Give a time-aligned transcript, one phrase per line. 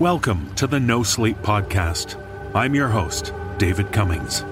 [0.00, 2.20] Welcome to the No Sleep Podcast.
[2.52, 4.42] I'm your host, David Cummings.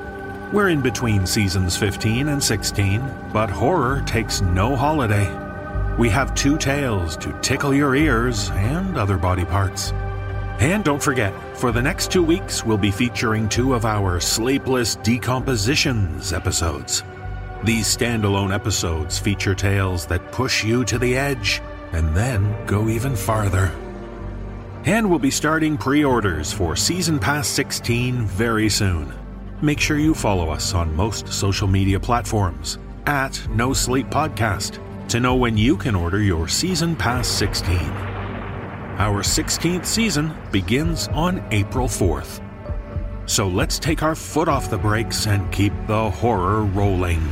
[0.53, 5.27] We're in between seasons 15 and 16, but horror takes no holiday.
[5.99, 9.91] We have two tales to tickle your ears and other body parts.
[10.61, 14.95] And don't forget, for the next two weeks, we'll be featuring two of our Sleepless
[14.95, 17.03] Decompositions episodes.
[17.65, 23.17] These standalone episodes feature tales that push you to the edge and then go even
[23.17, 23.73] farther.
[24.85, 29.15] And we'll be starting pre orders for Season Pass 16 very soon.
[29.61, 35.21] Make sure you follow us on most social media platforms at No Sleep Podcast to
[35.21, 37.77] know when you can order your Season Pass 16.
[38.99, 42.41] Our 16th season begins on April 4th.
[43.31, 47.23] So let's take our foot off the brakes and keep the horror rolling.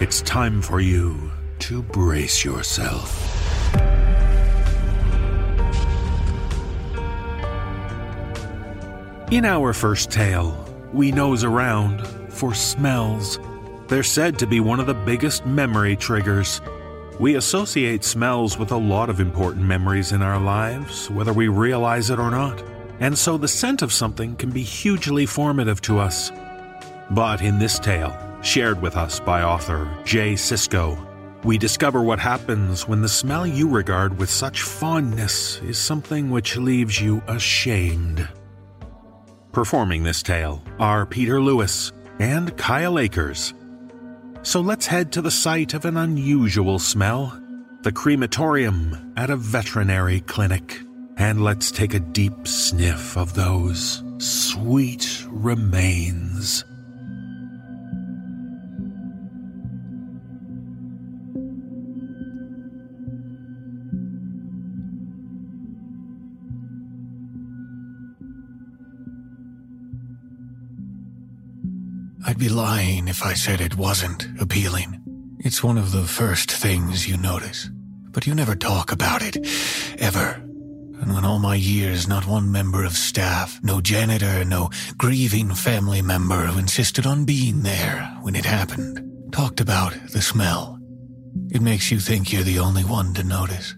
[0.00, 1.30] It's time for you
[1.60, 3.47] to brace yourself.
[9.30, 10.56] In our first tale,
[10.94, 13.38] we nose around for smells.
[13.86, 16.62] They're said to be one of the biggest memory triggers.
[17.20, 22.08] We associate smells with a lot of important memories in our lives, whether we realize
[22.08, 22.64] it or not.
[23.00, 26.32] And so the scent of something can be hugely formative to us.
[27.10, 30.96] But in this tale, shared with us by author Jay Sisco,
[31.44, 36.56] we discover what happens when the smell you regard with such fondness is something which
[36.56, 38.26] leaves you ashamed.
[39.52, 43.54] Performing this tale are Peter Lewis and Kyle Akers.
[44.42, 47.40] So let's head to the site of an unusual smell
[47.82, 50.80] the crematorium at a veterinary clinic.
[51.16, 56.64] And let's take a deep sniff of those sweet remains.
[72.38, 75.02] I'd be lying if I said it wasn't appealing.
[75.40, 77.68] It's one of the first things you notice,
[78.12, 79.36] but you never talk about it,
[79.98, 80.34] ever.
[81.00, 86.00] And when all my years, not one member of staff, no janitor, no grieving family
[86.00, 90.78] member who insisted on being there when it happened, talked about the smell.
[91.50, 93.74] It makes you think you're the only one to notice.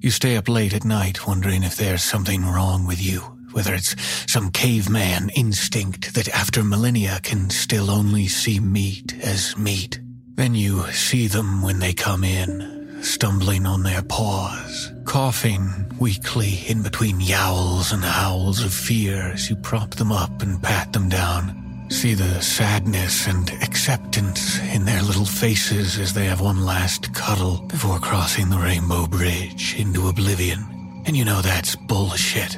[0.00, 3.96] You stay up late at night wondering if there's something wrong with you, whether it's
[4.32, 9.98] some caveman instinct that after millennia can still only see meat as meat.
[10.36, 16.84] Then you see them when they come in, stumbling on their paws, coughing weakly in
[16.84, 21.88] between yowls and howls of fear as you prop them up and pat them down.
[21.90, 27.66] See the sadness and acceptance in their little faces as they have one last cuddle
[27.66, 31.02] before crossing the rainbow bridge into oblivion.
[31.06, 32.56] And you know that's bullshit.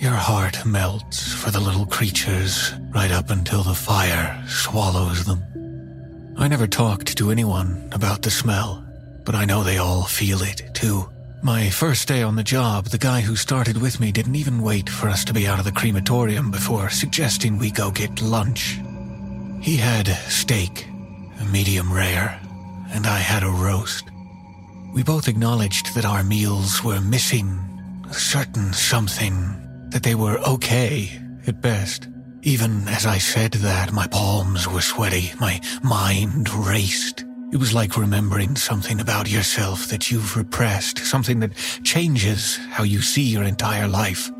[0.00, 5.42] Your heart melts for the little creatures right up until the fire swallows them.
[6.38, 8.86] I never talked to anyone about the smell,
[9.24, 11.10] but I know they all feel it too.
[11.42, 14.88] My first day on the job, the guy who started with me didn't even wait
[14.88, 18.78] for us to be out of the crematorium before suggesting we go get lunch.
[19.60, 20.86] He had steak,
[21.50, 22.40] medium rare,
[22.90, 24.04] and I had a roast.
[24.94, 27.58] We both acknowledged that our meals were missing
[28.08, 31.10] a certain something that they were okay
[31.46, 32.08] at best.
[32.42, 37.24] Even as I said that, my palms were sweaty, my mind raced.
[37.52, 43.00] It was like remembering something about yourself that you've repressed, something that changes how you
[43.00, 44.30] see your entire life.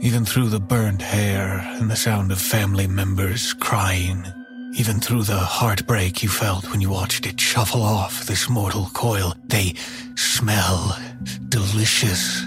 [0.00, 4.24] Even through the burnt hair and the sound of family members crying,
[4.74, 9.34] even through the heartbreak you felt when you watched it shuffle off this mortal coil,
[9.46, 9.74] they
[10.16, 10.98] smell
[11.48, 12.44] delicious.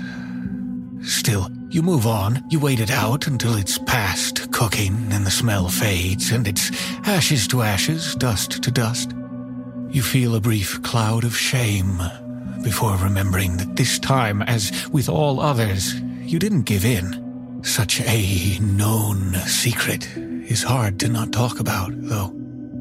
[1.02, 5.70] Still, you move on, you wait it out until it's past cooking and the smell
[5.70, 6.72] fades and it's
[7.08, 9.14] ashes to ashes, dust to dust.
[9.90, 12.02] You feel a brief cloud of shame
[12.64, 17.62] before remembering that this time, as with all others, you didn't give in.
[17.64, 22.36] Such a known secret is hard to not talk about, though.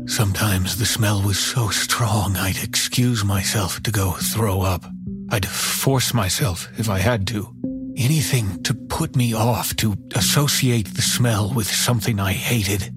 [0.06, 4.84] Sometimes the smell was so strong I'd excuse myself to go throw up.
[5.30, 7.54] I'd force myself if I had to.
[8.00, 12.94] Anything to put me off, to associate the smell with something I hated.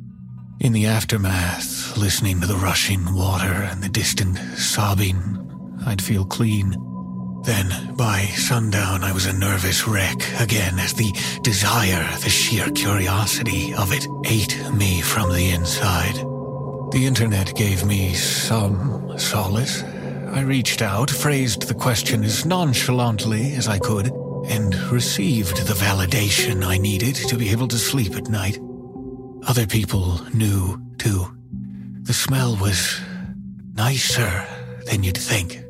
[0.60, 5.18] In the aftermath, listening to the rushing water and the distant sobbing,
[5.88, 6.76] I'd feel clean.
[7.44, 11.12] Then, by sundown, I was a nervous wreck again as the
[11.42, 16.14] desire, the sheer curiosity of it ate me from the inside.
[16.92, 19.82] The internet gave me some solace.
[19.82, 24.12] I reached out, phrased the question as nonchalantly as I could,
[24.48, 28.60] and received the validation I needed to be able to sleep at night.
[29.48, 31.26] Other people knew, too.
[32.04, 33.00] The smell was
[33.74, 34.46] nicer
[34.86, 35.64] than you'd think.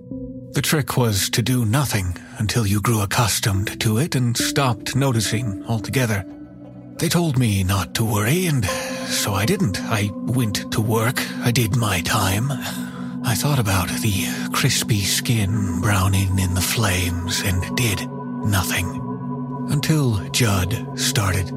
[0.54, 5.64] The trick was to do nothing until you grew accustomed to it and stopped noticing
[5.66, 6.26] altogether.
[6.98, 8.66] They told me not to worry, and
[9.08, 9.80] so I didn't.
[9.82, 12.52] I went to work, I did my time.
[13.24, 18.02] I thought about the crispy skin browning in the flames and did
[18.44, 19.00] nothing.
[19.70, 21.48] Until Judd started.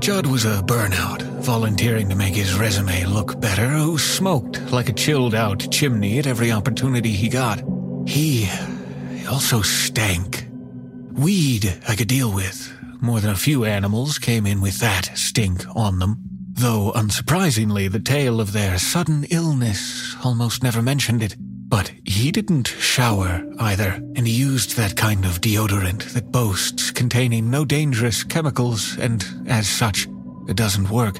[0.00, 4.92] Judd was a burnout, volunteering to make his resume look better, who smoked like a
[4.92, 7.62] chilled out chimney at every opportunity he got.
[8.06, 8.48] He
[9.28, 10.46] also stank.
[11.12, 12.72] Weed I could deal with.
[13.00, 16.18] More than a few animals came in with that stink on them.
[16.52, 21.36] Though unsurprisingly, the tale of their sudden illness almost never mentioned it.
[21.68, 27.50] But he didn't shower either, and he used that kind of deodorant that boasts containing
[27.50, 30.08] no dangerous chemicals, and as such,
[30.48, 31.18] it doesn't work.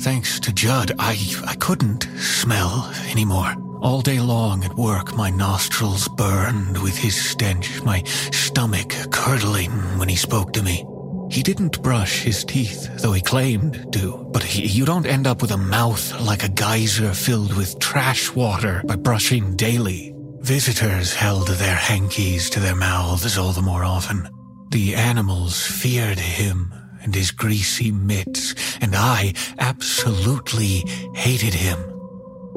[0.00, 3.52] Thanks to Judd, I, I couldn't smell anymore.
[3.80, 10.08] All day long at work, my nostrils burned with his stench, my stomach curdling when
[10.08, 10.84] he spoke to me.
[11.30, 15.42] He didn't brush his teeth, though he claimed to, but he, you don't end up
[15.42, 20.14] with a mouth like a geyser filled with trash water by brushing daily.
[20.40, 24.28] Visitors held their hankies to their mouths all the more often.
[24.70, 26.72] The animals feared him
[27.02, 30.84] and his greasy mitts, and I absolutely
[31.14, 31.78] hated him.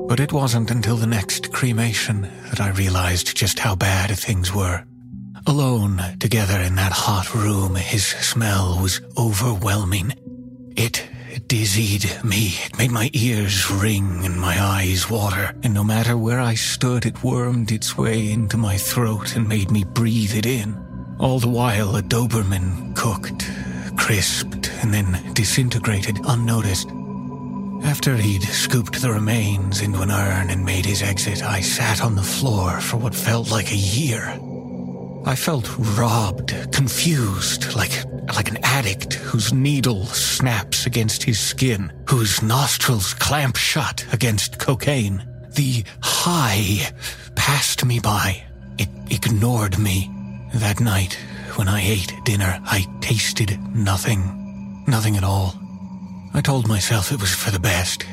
[0.08, 4.86] But it wasn't until the next cremation that I realized just how bad things were.
[5.48, 10.14] Alone together in that hot room, his smell was overwhelming.
[10.76, 11.10] It
[11.48, 12.54] dizzied me.
[12.66, 15.56] It made my ears ring and my eyes water.
[15.64, 19.72] And no matter where I stood, it wormed its way into my throat and made
[19.72, 20.78] me breathe it in.
[21.20, 23.50] All the while, a Doberman cooked,
[23.98, 26.90] crisped, and then disintegrated unnoticed.
[27.84, 32.16] After he'd scooped the remains into an urn and made his exit, I sat on
[32.16, 34.40] the floor for what felt like a year.
[35.24, 38.04] I felt robbed, confused, like,
[38.36, 45.24] like an addict whose needle snaps against his skin, whose nostrils clamp shut against cocaine.
[45.54, 46.92] The high
[47.36, 48.44] passed me by.
[48.80, 50.10] It ignored me.
[50.56, 51.14] That night,
[51.56, 54.84] when I ate dinner, I tasted nothing.
[54.88, 55.54] Nothing at all.
[56.34, 58.06] I told myself it was for the best.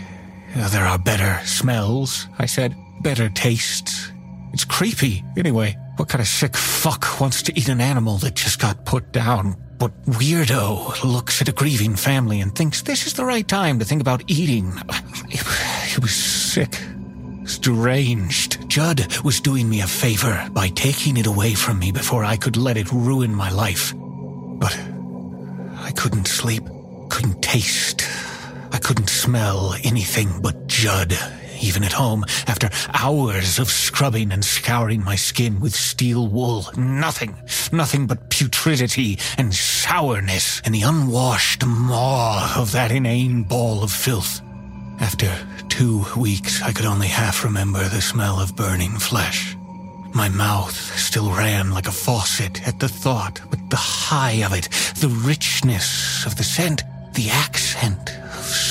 [0.55, 2.76] There are better smells, I said.
[3.00, 4.12] Better tastes.
[4.52, 5.76] It's creepy, anyway.
[5.98, 9.56] What kind of sick fuck wants to eat an animal that just got put down?
[9.78, 13.84] What weirdo looks at a grieving family and thinks this is the right time to
[13.84, 14.72] think about eating?
[15.28, 16.78] It, was sick.
[17.60, 18.68] Deranged.
[18.70, 22.56] Judd was doing me a favor by taking it away from me before I could
[22.56, 23.93] let it ruin my life.
[23.96, 24.78] But
[25.78, 26.62] I couldn't sleep
[27.08, 28.06] couldn't taste.
[28.70, 31.12] I couldn't smell anything but Judd,
[31.60, 36.67] even at home, after hours of scrubbing and scouring my skin with steel wool.
[36.77, 37.36] Nothing,
[37.72, 44.41] nothing but putridity and sourness and the unwashed maw of that inane ball of filth.
[45.00, 45.32] After
[45.69, 49.56] two weeks, I could only half remember the smell of burning flesh.
[50.15, 54.69] My mouth still ran like a faucet at the thought, but the high of it,
[54.96, 56.82] the richness of the scent,
[57.15, 58.18] the accent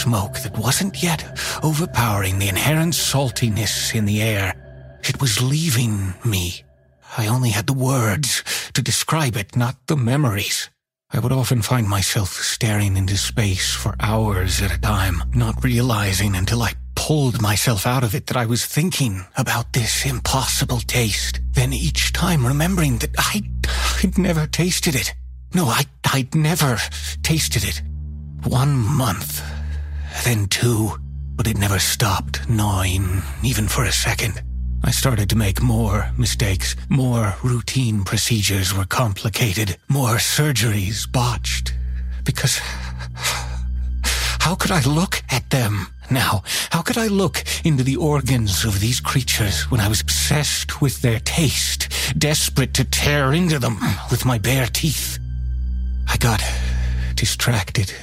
[0.08, 1.22] smoke that wasn't yet
[1.62, 4.54] overpowering the inherent saltiness in the air.
[5.04, 6.64] It was leaving me.
[7.18, 10.70] I only had the words to describe it, not the memories.
[11.12, 16.38] I would often find myself staring into space for hours at a time, not realizing
[16.38, 21.42] until I pulled myself out of it that I was thinking about this impossible taste.
[21.52, 23.42] Then each time remembering that I,
[24.02, 25.14] I'd never tasted it.
[25.54, 25.84] No, I,
[26.14, 26.78] I'd never
[27.24, 27.82] tasted it.
[28.46, 29.44] One month,
[30.24, 30.92] then two,
[31.36, 34.42] but it never stopped gnawing, even for a second.
[34.84, 36.76] I started to make more mistakes.
[36.90, 39.78] More routine procedures were complicated.
[39.90, 41.74] More surgeries botched.
[42.24, 42.60] Because
[44.40, 48.80] how could I look at them Now, how could I look into the organs of
[48.80, 53.78] these creatures when I was obsessed with their taste, desperate to tear into them
[54.10, 55.20] with my bare teeth?
[56.08, 56.42] I got
[57.16, 57.94] distracted,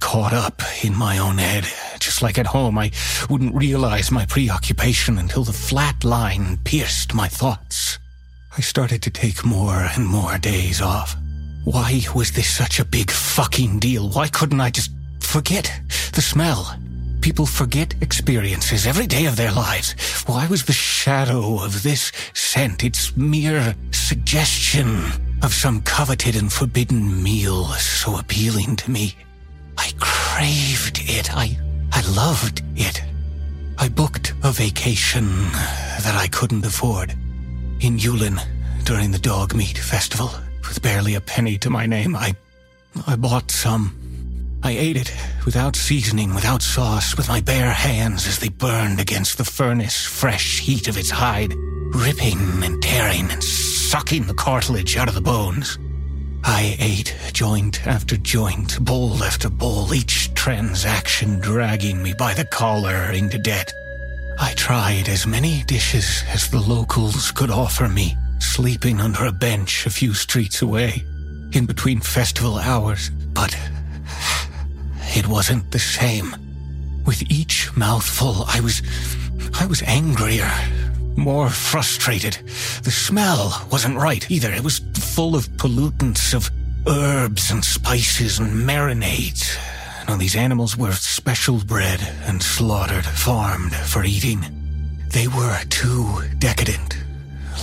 [0.00, 1.66] caught up in my own head.
[2.00, 2.90] Just like at home, I
[3.28, 7.98] wouldn't realize my preoccupation until the flat line pierced my thoughts.
[8.56, 11.16] I started to take more and more days off.
[11.64, 14.08] Why was this such a big fucking deal?
[14.08, 14.90] Why couldn't I just
[15.20, 15.70] forget
[16.14, 16.76] the smell?
[17.20, 19.92] People forget experiences every day of their lives.
[20.26, 25.04] Why was the shadow of this scent its mere suggestion
[25.42, 29.14] of some coveted and forbidden meal so appealing to me?
[29.78, 31.34] I craved it.
[31.34, 31.58] I,
[31.92, 33.02] I loved it.
[33.78, 35.26] I booked a vacation
[36.02, 37.12] that I couldn't afford
[37.80, 38.38] in Yulin
[38.84, 40.30] during the dog meat festival
[40.66, 42.14] with barely a penny to my name.
[42.14, 42.34] I,
[43.06, 43.94] I bought some
[44.62, 49.38] I ate it without seasoning, without sauce, with my bare hands as they burned against
[49.38, 51.54] the furnace fresh heat of its hide,
[51.94, 55.78] ripping and tearing and sucking the cartilage out of the bones.
[56.44, 63.12] I ate joint after joint, bowl after bowl, each transaction dragging me by the collar
[63.12, 63.72] into debt.
[64.40, 69.84] I tried as many dishes as the locals could offer me, sleeping under a bench
[69.86, 71.04] a few streets away,
[71.52, 73.56] in between festival hours, but
[75.16, 76.36] it wasn't the same.
[77.04, 78.82] With each mouthful, I was.
[79.54, 80.50] I was angrier,
[81.16, 82.34] more frustrated.
[82.82, 84.52] The smell wasn't right either.
[84.52, 84.80] It was
[85.18, 86.48] full of pollutants, of
[86.86, 89.58] herbs and spices and marinades.
[90.06, 94.44] Now, these animals were special bred and slaughtered, farmed for eating.
[95.08, 96.06] They were too
[96.38, 96.96] decadent,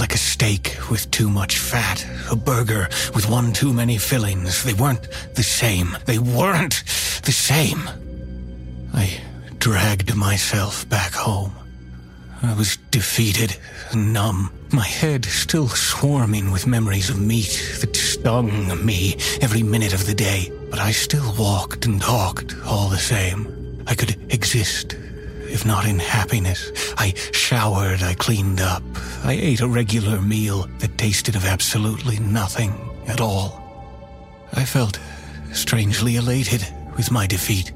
[0.01, 4.65] like a steak with too much fat, a burger with one too many fillings.
[4.65, 5.97] They weren't the same.
[6.07, 6.83] They weren't
[7.23, 7.89] the same.
[8.93, 9.21] I
[9.59, 11.53] dragged myself back home.
[12.43, 13.57] I was defeated,
[13.93, 20.05] numb, my head still swarming with memories of meat that stung me every minute of
[20.07, 20.51] the day.
[20.69, 23.83] But I still walked and talked all the same.
[23.85, 24.95] I could exist
[25.55, 26.71] if not in happiness.
[26.97, 28.83] I showered, I cleaned up,
[29.23, 32.73] I ate a regular meal that tasted of absolutely nothing
[33.07, 33.63] at all.
[34.53, 34.99] I felt
[35.53, 37.71] strangely elated with my defeat.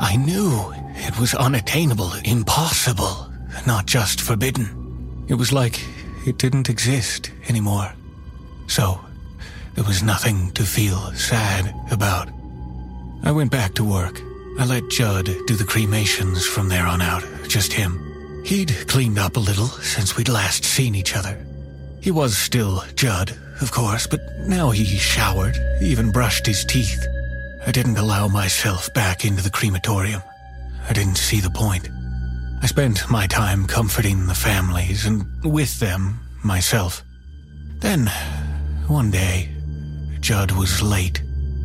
[0.00, 3.30] I knew it was unattainable, impossible,
[3.66, 4.83] not just forbidden.
[5.26, 5.82] It was like
[6.26, 7.92] it didn't exist anymore.
[8.66, 9.00] So,
[9.74, 12.28] there was nothing to feel sad about.
[13.22, 14.20] I went back to work.
[14.58, 18.42] I let Judd do the cremations from there on out, just him.
[18.44, 21.44] He'd cleaned up a little since we'd last seen each other.
[22.00, 27.06] He was still Judd, of course, but now he showered, even brushed his teeth.
[27.66, 30.22] I didn't allow myself back into the crematorium.
[30.88, 31.88] I didn't see the point.
[32.64, 37.04] I spent my time comforting the families and with them myself.
[37.80, 38.06] Then,
[38.86, 39.50] one day,
[40.20, 41.20] Judd was late.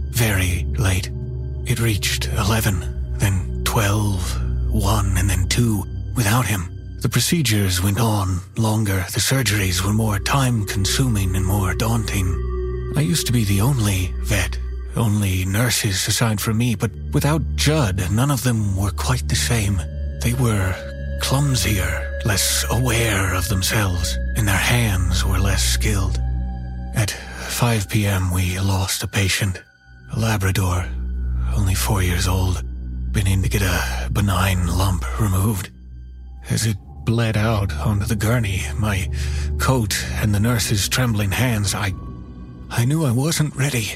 [0.09, 1.09] Very late.
[1.65, 5.85] It reached 11, then 12, 1, and then 2
[6.17, 6.69] without him.
[6.99, 9.05] The procedures went on longer.
[9.13, 12.27] The surgeries were more time consuming and more daunting.
[12.97, 14.59] I used to be the only vet,
[14.97, 19.81] only nurses aside from me, but without Judd, none of them were quite the same.
[20.21, 20.75] They were
[21.21, 26.19] clumsier, less aware of themselves, and their hands were less skilled.
[26.95, 29.61] At 5 p.m., we lost a patient,
[30.13, 30.85] a Labrador
[31.55, 32.63] only four years old,
[33.11, 35.69] been in to get a benign lump removed.
[36.49, 39.09] As it bled out onto the gurney, my
[39.59, 41.93] coat and the nurse's trembling hands, I.
[42.71, 43.93] I knew I wasn't ready.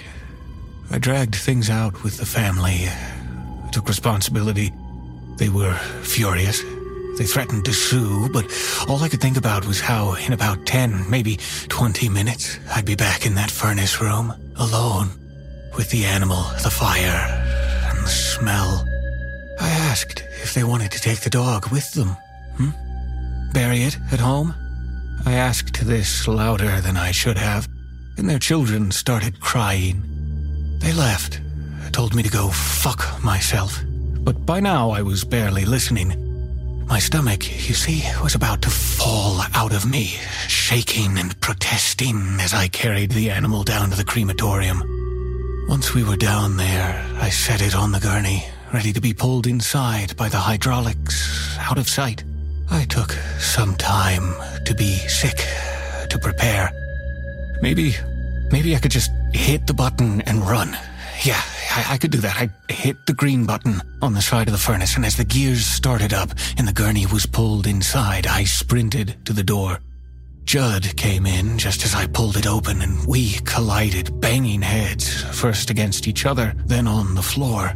[0.89, 4.73] I dragged things out with the family, I took responsibility.
[5.43, 6.63] They were furious.
[7.17, 8.45] They threatened to sue, but
[8.87, 12.95] all I could think about was how, in about 10, maybe 20 minutes, I'd be
[12.95, 15.09] back in that furnace room, alone,
[15.75, 17.27] with the animal, the fire,
[17.89, 18.87] and the smell.
[19.59, 22.15] I asked if they wanted to take the dog with them.
[22.55, 22.69] Hmm?
[23.51, 24.55] Bury it at home?
[25.25, 27.67] I asked this louder than I should have,
[28.17, 30.77] and their children started crying.
[30.79, 31.41] They left,
[31.91, 33.83] told me to go fuck myself.
[34.23, 36.85] But by now I was barely listening.
[36.87, 40.15] My stomach, you see, was about to fall out of me,
[40.47, 44.81] shaking and protesting as I carried the animal down to the crematorium.
[45.67, 49.45] Once we were down there, I set it on the gurney, ready to be pulled
[49.45, 52.23] inside by the hydraulics, out of sight.
[52.71, 55.45] I took some time to be sick,
[56.09, 56.71] to prepare.
[57.61, 57.95] Maybe,
[58.51, 60.77] maybe I could just hit the button and run.
[61.23, 62.35] Yeah, I, I could do that.
[62.35, 65.65] I hit the green button on the side of the furnace, and as the gears
[65.65, 69.79] started up and the gurney was pulled inside, I sprinted to the door.
[70.43, 75.69] Judd came in just as I pulled it open, and we collided, banging heads, first
[75.69, 77.73] against each other, then on the floor.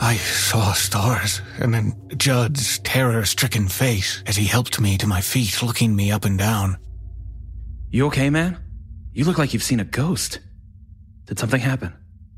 [0.00, 5.20] I saw stars, and then Judd's terror stricken face as he helped me to my
[5.20, 6.78] feet, looking me up and down.
[7.90, 8.58] You okay, man?
[9.12, 10.40] You look like you've seen a ghost.
[11.26, 11.92] Did something happen?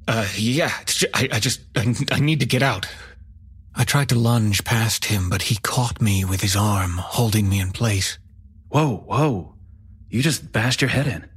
[0.09, 0.73] Uh, yeah,
[1.15, 2.87] I, I just, I, I need to get out.
[3.75, 7.61] I tried to lunge past him, but he caught me with his arm, holding me
[7.61, 8.19] in place.
[8.69, 9.55] Whoa, whoa.
[10.09, 11.29] You just bashed your head in.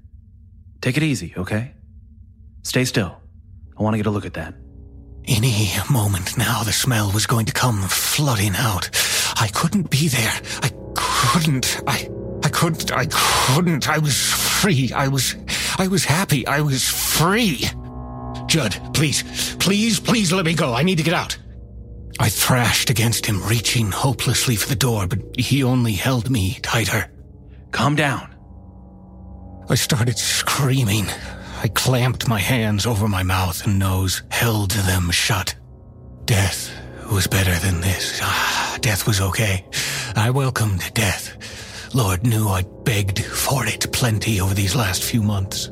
[0.82, 1.74] Take it easy, okay?
[2.64, 3.22] Stay still.
[3.78, 4.54] I want to get a look at that.
[5.28, 8.90] Any moment now, the smell was going to come flooding out.
[9.40, 10.42] I couldn't be there.
[10.62, 11.82] I couldn't.
[11.88, 12.10] I,
[12.44, 12.92] I couldn't.
[12.92, 13.90] I couldn't.
[13.90, 14.92] I was free.
[14.94, 15.36] I was,
[15.78, 16.46] I was happy.
[16.46, 17.66] I was free.
[18.48, 20.74] Judd, please, please, please let me go.
[20.74, 21.38] I need to get out.
[22.20, 27.12] I thrashed against him, reaching hopelessly for the door, but he only held me tighter.
[27.72, 28.34] Calm down.
[29.70, 31.08] I started screaming.
[31.62, 35.56] I clamped my hands over my mouth and nose, held them shut.
[36.25, 36.72] Death
[37.12, 38.20] was better than this.
[38.22, 39.66] Ah, death was okay.
[40.16, 41.94] I welcomed death.
[41.94, 45.70] Lord knew I'd begged for it plenty over these last few months.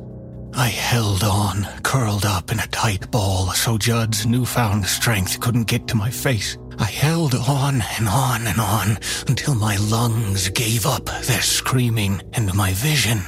[0.55, 5.87] I held on, curled up in a tight ball so Judd's newfound strength couldn't get
[5.87, 6.57] to my face.
[6.79, 12.53] I held on and on and on until my lungs gave up their screaming and
[12.53, 13.19] my vision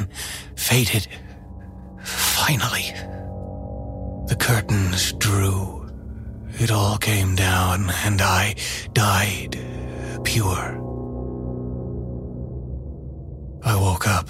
[0.55, 1.07] faded
[2.05, 2.93] Finally,
[4.27, 5.89] the curtains drew.
[6.59, 8.55] It all came down, and I
[8.93, 9.57] died
[10.23, 10.81] pure.
[13.63, 14.29] I woke up.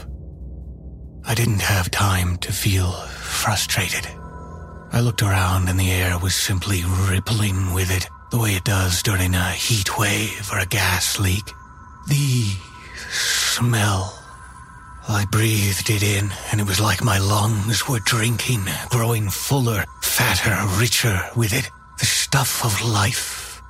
[1.28, 4.08] I didn't have time to feel frustrated.
[4.92, 9.02] I looked around, and the air was simply rippling with it, the way it does
[9.02, 11.52] during a heat wave or a gas leak.
[12.08, 12.54] The
[13.10, 14.22] smell
[15.08, 20.58] I breathed it in, and it was like my lungs were drinking, growing fuller, fatter,
[20.80, 21.70] richer with it.
[22.00, 23.62] The stuff of life.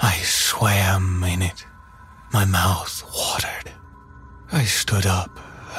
[0.00, 1.64] I swam in it.
[2.32, 3.72] My mouth watered.
[4.52, 5.30] I stood up,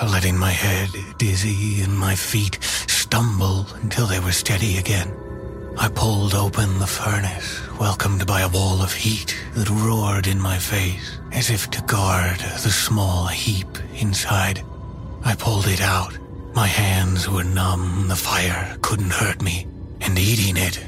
[0.04, 5.14] letting my head dizzy and my feet stumble until they were steady again.
[5.78, 10.58] I pulled open the furnace, welcomed by a wall of heat that roared in my
[10.58, 14.64] face, as if to guard the small heap inside.
[15.24, 16.18] I pulled it out.
[16.54, 19.68] My hands were numb, the fire couldn't hurt me,
[20.02, 20.80] and eating it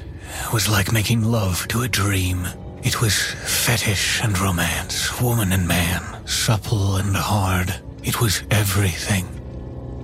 [0.53, 2.47] was like making love to a dream.
[2.83, 7.73] It was fetish and romance, woman and man, supple and hard.
[8.07, 9.27] It was everything.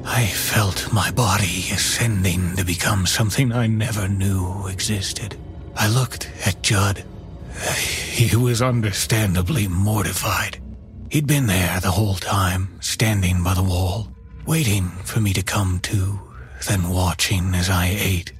[0.03, 5.37] I felt my body ascending to become something I never knew existed.
[5.73, 7.05] I looked at Judd.
[7.77, 10.61] He was understandably mortified.
[11.11, 14.09] He'd been there the whole time, standing by the wall,
[14.45, 16.19] waiting for me to come to,
[16.67, 18.33] then watching as I ate.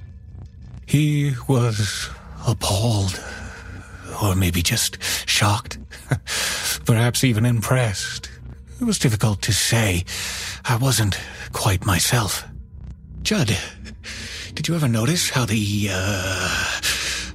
[0.84, 2.10] He was
[2.46, 3.18] appalled,
[4.22, 5.78] or maybe just shocked,
[6.84, 8.28] perhaps even impressed.
[8.80, 10.04] It was difficult to say.
[10.64, 11.18] I wasn't
[11.52, 12.44] quite myself.
[13.22, 13.56] Judd,
[14.54, 16.80] did you ever notice how the, uh,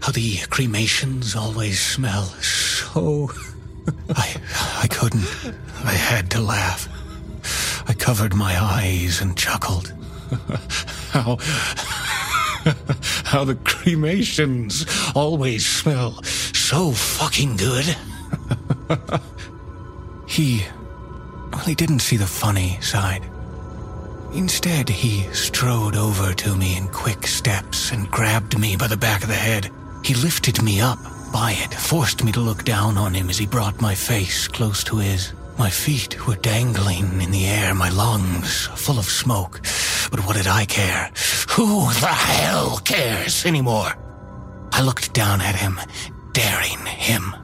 [0.02, 3.32] how the cremations always smell so...
[4.10, 4.36] I,
[4.84, 5.26] I couldn't.
[5.84, 6.88] I had to laugh.
[7.88, 9.94] I covered my eyes and chuckled.
[11.12, 11.38] how,
[13.26, 17.96] how the cremations always smell so fucking good.
[20.28, 20.64] he,
[21.66, 23.24] he didn't see the funny side.
[24.34, 29.24] Instead, he strode over to me in quick steps and grabbed me by the back
[29.24, 29.72] of the head.
[30.04, 31.00] He lifted me up
[31.34, 34.84] by it, forced me to look down on him as he brought my face close
[34.86, 35.34] to his.
[35.58, 39.62] My feet were dangling in the air, my lungs full of smoke.
[40.10, 41.12] But what did I care?
[41.52, 43.94] Who the hell cares anymore?
[44.72, 45.80] I looked down at him,
[46.32, 47.36] daring him.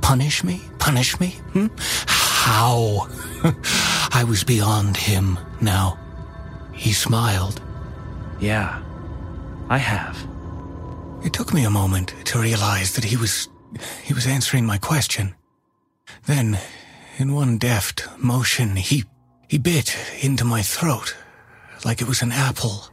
[0.00, 0.62] Punish me?
[0.78, 1.36] Punish me?
[1.52, 1.66] Hmm?
[2.06, 3.08] How?
[4.12, 5.98] I was beyond him now.
[6.72, 7.60] He smiled.
[8.40, 8.82] Yeah,
[9.68, 10.16] I have.
[11.24, 13.48] It took me a moment to realize that he was.
[14.02, 15.34] he was answering my question.
[16.26, 16.58] Then
[17.18, 19.04] in one deft motion, he,
[19.48, 21.14] he bit into my throat
[21.84, 22.84] like it was an apple.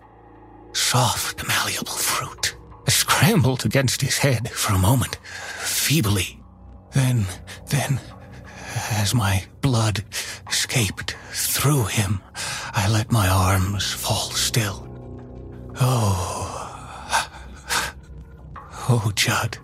[0.73, 2.55] Soft, malleable fruit.
[2.85, 5.15] I scrambled against his head for a moment,
[5.59, 6.39] feebly.
[6.93, 7.25] Then,
[7.69, 7.99] then,
[8.91, 10.03] as my blood
[10.49, 12.21] escaped through him,
[12.73, 14.83] I let my arms fall still.
[15.79, 16.43] Oh,
[18.89, 19.57] Oh, Judd.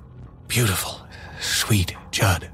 [0.50, 1.00] Beautiful,
[1.40, 2.52] sweet Judd.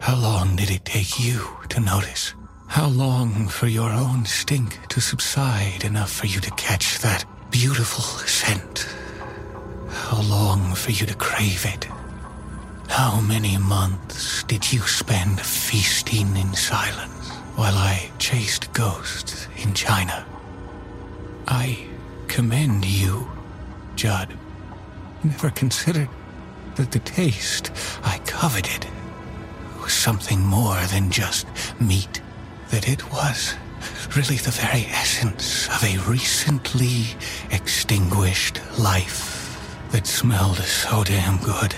[0.00, 2.34] How long did it take you to notice?
[2.68, 8.04] How long for your own stink to subside enough for you to catch that beautiful
[8.26, 8.86] scent?
[9.88, 11.86] How long for you to crave it?
[12.88, 20.24] How many months did you spend feasting in silence while I chased ghosts in China?
[21.46, 21.86] I
[22.28, 23.30] commend you,
[23.96, 24.36] Judd.
[25.22, 26.08] Never considered
[26.76, 27.70] that the taste
[28.02, 28.86] I coveted
[29.82, 31.46] was something more than just
[31.80, 32.20] meat,
[32.70, 33.54] that it was
[34.16, 37.06] really the very essence of a recently
[37.50, 39.32] extinguished life
[39.90, 41.74] that smelled so damn good.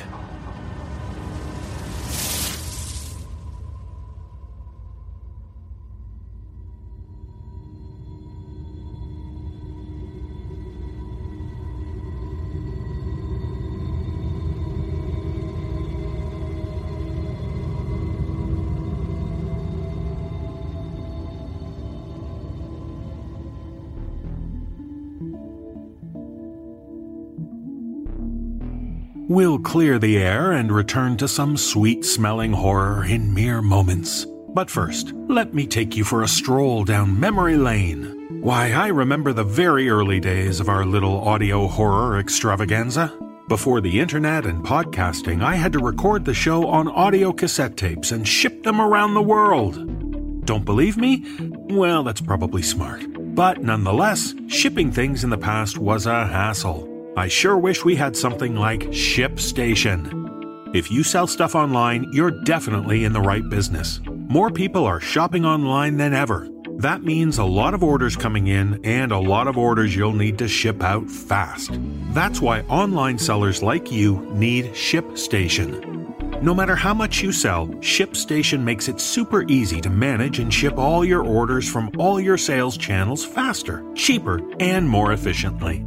[29.37, 34.27] We'll clear the air and return to some sweet smelling horror in mere moments.
[34.55, 38.41] But first, let me take you for a stroll down memory lane.
[38.41, 43.13] Why, I remember the very early days of our little audio horror extravaganza.
[43.47, 48.13] Before the internet and podcasting, I had to record the show on audio cassette tapes
[48.13, 50.47] and ship them around the world.
[50.47, 51.27] Don't believe me?
[51.69, 53.05] Well, that's probably smart.
[53.35, 56.96] But nonetheless, shipping things in the past was a hassle.
[57.17, 60.75] I sure wish we had something like ShipStation.
[60.75, 64.03] If you sell stuff online, you're definitely in the right business.
[64.29, 66.47] More people are shopping online than ever.
[66.77, 70.37] That means a lot of orders coming in and a lot of orders you'll need
[70.39, 71.71] to ship out fast.
[72.11, 76.43] That's why online sellers like you need ShipStation.
[76.43, 80.77] No matter how much you sell, ShipStation makes it super easy to manage and ship
[80.77, 85.83] all your orders from all your sales channels faster, cheaper, and more efficiently.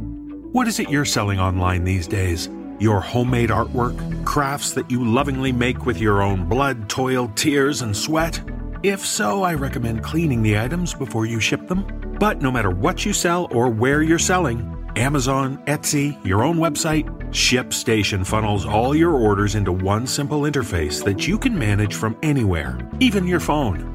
[0.52, 2.48] What is it you're selling online these days?
[2.80, 4.24] Your homemade artwork?
[4.24, 8.42] Crafts that you lovingly make with your own blood, toil, tears, and sweat?
[8.82, 11.86] If so, I recommend cleaning the items before you ship them.
[12.18, 17.08] But no matter what you sell or where you're selling, Amazon, Etsy, your own website,
[17.28, 22.76] ShipStation funnels all your orders into one simple interface that you can manage from anywhere,
[22.98, 23.86] even your phone.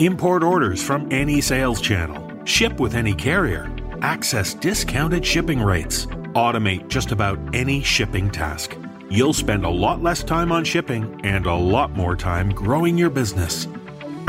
[0.00, 3.73] Import orders from any sales channel, ship with any carrier,
[4.04, 8.76] access discounted shipping rates, automate just about any shipping task.
[9.08, 13.08] You'll spend a lot less time on shipping and a lot more time growing your
[13.08, 13.66] business.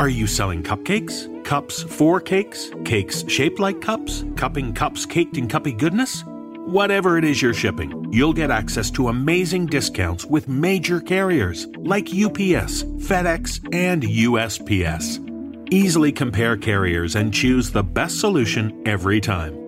[0.00, 1.28] Are you selling cupcakes?
[1.44, 2.70] Cups for cakes?
[2.86, 4.24] Cakes shaped like cups?
[4.36, 6.24] Cupping cups caked in cuppy goodness?
[6.64, 12.08] Whatever it is you're shipping, you'll get access to amazing discounts with major carriers like
[12.08, 15.22] UPS, FedEx, and USPS.
[15.70, 19.65] Easily compare carriers and choose the best solution every time.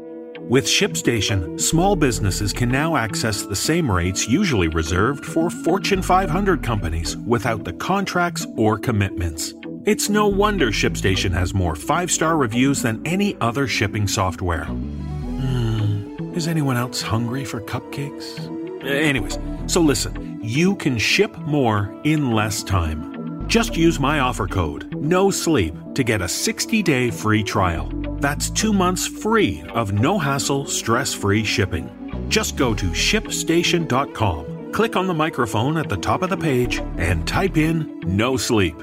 [0.48, 6.62] With ShipStation, small businesses can now access the same rates usually reserved for Fortune 500
[6.62, 9.52] companies without the contracts or commitments.
[9.84, 14.64] It's no wonder ShipStation has more five star reviews than any other shipping software.
[14.64, 18.38] Hmm, is anyone else hungry for cupcakes?
[18.82, 23.07] Anyways, so listen, you can ship more in less time.
[23.48, 27.88] Just use my offer code, NO SLEEP, to get a 60 day free trial.
[28.20, 32.26] That's two months free of no hassle, stress free shipping.
[32.28, 37.26] Just go to shipstation.com, click on the microphone at the top of the page, and
[37.26, 38.76] type in no sleep.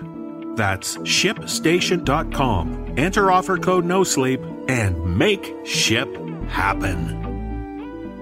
[0.55, 2.95] That's shipstation.com.
[2.97, 6.09] Enter offer code no sleep and make ship
[6.47, 7.21] happen.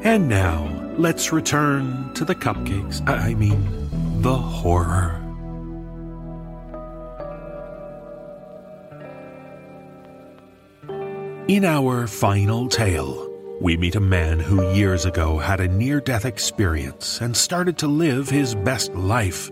[0.03, 3.07] And now, let's return to the cupcakes.
[3.07, 3.65] I mean,
[4.21, 5.22] the horror.
[11.49, 13.29] In our final tale,
[13.59, 17.87] we meet a man who years ago had a near death experience and started to
[17.87, 19.51] live his best life.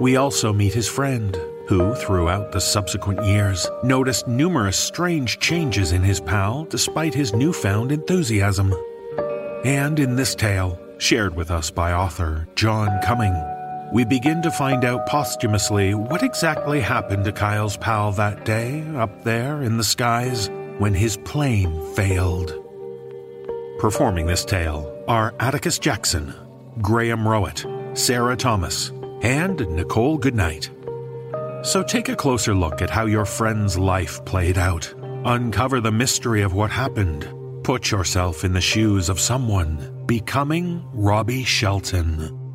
[0.00, 1.36] We also meet his friend,
[1.66, 7.90] who, throughout the subsequent years, noticed numerous strange changes in his pal despite his newfound
[7.90, 8.72] enthusiasm.
[9.64, 13.34] And in this tale, shared with us by author John Coming,
[13.92, 19.24] we begin to find out posthumously what exactly happened to Kyle's pal that day up
[19.24, 22.54] there in the skies when his plane failed.
[23.78, 26.34] Performing this tale are Atticus Jackson,
[26.80, 28.90] Graham Rowat, Sarah Thomas,
[29.22, 30.70] and Nichole Goodnight.
[31.62, 34.92] So take a closer look at how your friend's life played out.
[35.24, 37.28] Uncover the mystery of what happened.
[37.64, 42.45] Put yourself in the shoes of someone becoming Robby Shelton.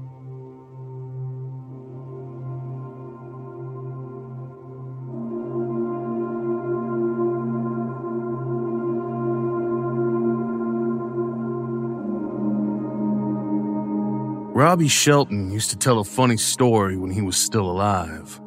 [14.61, 18.39] Robby Shelton used to tell a funny story when he was still alive.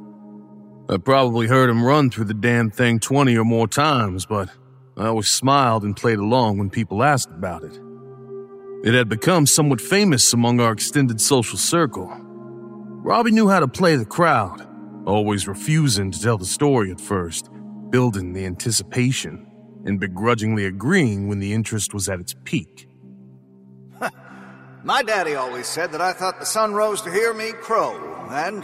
[0.88, 4.48] I probably heard him run through the damn thing 20 or more times, but
[4.96, 7.80] I always smiled and played along when people asked about it.
[8.84, 12.06] It had become somewhat famous among our extended social circle.
[12.06, 14.64] Robby knew how to play the crowd,
[15.06, 17.50] always refusing to tell the story at first,
[17.90, 19.50] building the anticipation,
[19.84, 22.86] and begrudgingly agreeing when the interest was at its peak.
[24.84, 27.96] My daddy always said that I thought the sun rose to hear me crow,
[28.28, 28.62] and,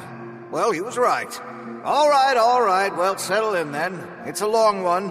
[0.53, 1.41] well, he was right.
[1.83, 4.07] All right, all right, well, settle in then.
[4.27, 5.09] It's a long one.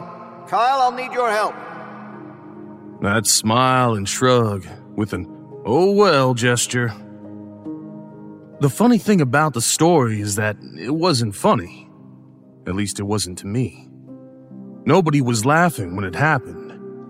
[0.47, 1.55] Kyle, I'll need your help.
[3.03, 5.25] I'd smile and shrug with an
[5.65, 6.93] oh well gesture.
[8.59, 11.89] The funny thing about the story is that it wasn't funny.
[12.67, 13.89] At least it wasn't to me.
[14.85, 16.58] Nobody was laughing when it happened,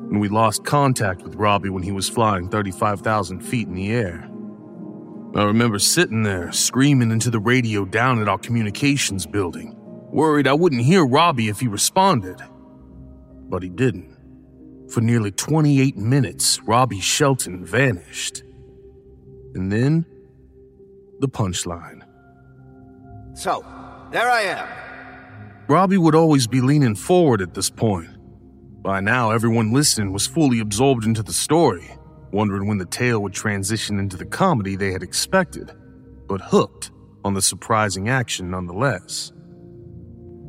[0.10, 4.28] and we lost contact with Robby when he was flying 35,000 feet in the air.
[5.36, 9.76] I remember sitting there, screaming into the radio down at our communications building,
[10.12, 12.41] worried I wouldn't hear Robby if he responded.
[13.48, 14.17] But he didn't.
[14.89, 18.41] For nearly 28 minutes, Robby Shelton vanished.
[19.54, 20.08] And then,
[21.19, 22.02] the punchline.
[23.36, 23.63] So,
[24.12, 24.67] there I am.
[25.67, 28.10] Robby would always be leaning forward at this point.
[28.89, 31.95] By now, everyone listening was fully absorbed into the story
[32.32, 35.71] wondering when the tale would transition into the comedy they had expected,
[36.28, 36.89] but hooked
[37.23, 39.32] on the surprising action nonetheless.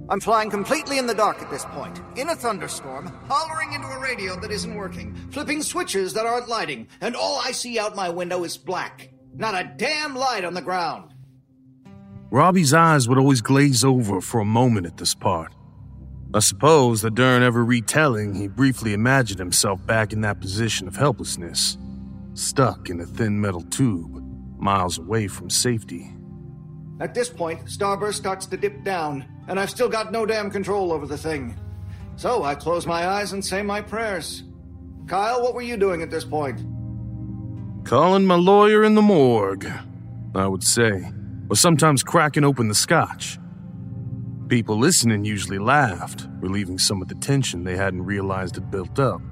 [0.08, 4.00] I'm flying completely in the dark at this point, in a thunderstorm, hollering into a
[4.00, 8.08] radio that isn't working, flipping switches that aren't lighting, and all I see out my
[8.08, 9.10] window is black.
[9.34, 11.12] Not a damn light on the ground.
[12.30, 15.52] Robby's eyes would always glaze over for a moment at this part.
[16.32, 20.94] I suppose that during every retelling, he briefly imagined himself back in that position of
[20.94, 21.76] helplessness,
[22.34, 24.22] stuck in a thin metal tube,
[24.56, 26.14] miles away from safety.
[27.00, 30.92] At this point, Starburst starts to dip down, and I've still got no damn control
[30.92, 31.56] over the thing.
[32.14, 34.44] So I close my eyes and say my prayers.
[35.08, 36.60] Kyle, what were you doing at this point?
[37.84, 39.66] Calling my lawyer in the morgue,
[40.36, 41.10] I would say,
[41.48, 43.38] or sometimes cracking open the scotch.
[44.50, 49.22] People listening usually laughed, relieving some of the tension they hadn't realized had built up.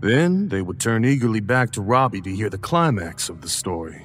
[0.00, 4.04] Then they would turn eagerly back to Robby to hear the climax of the story.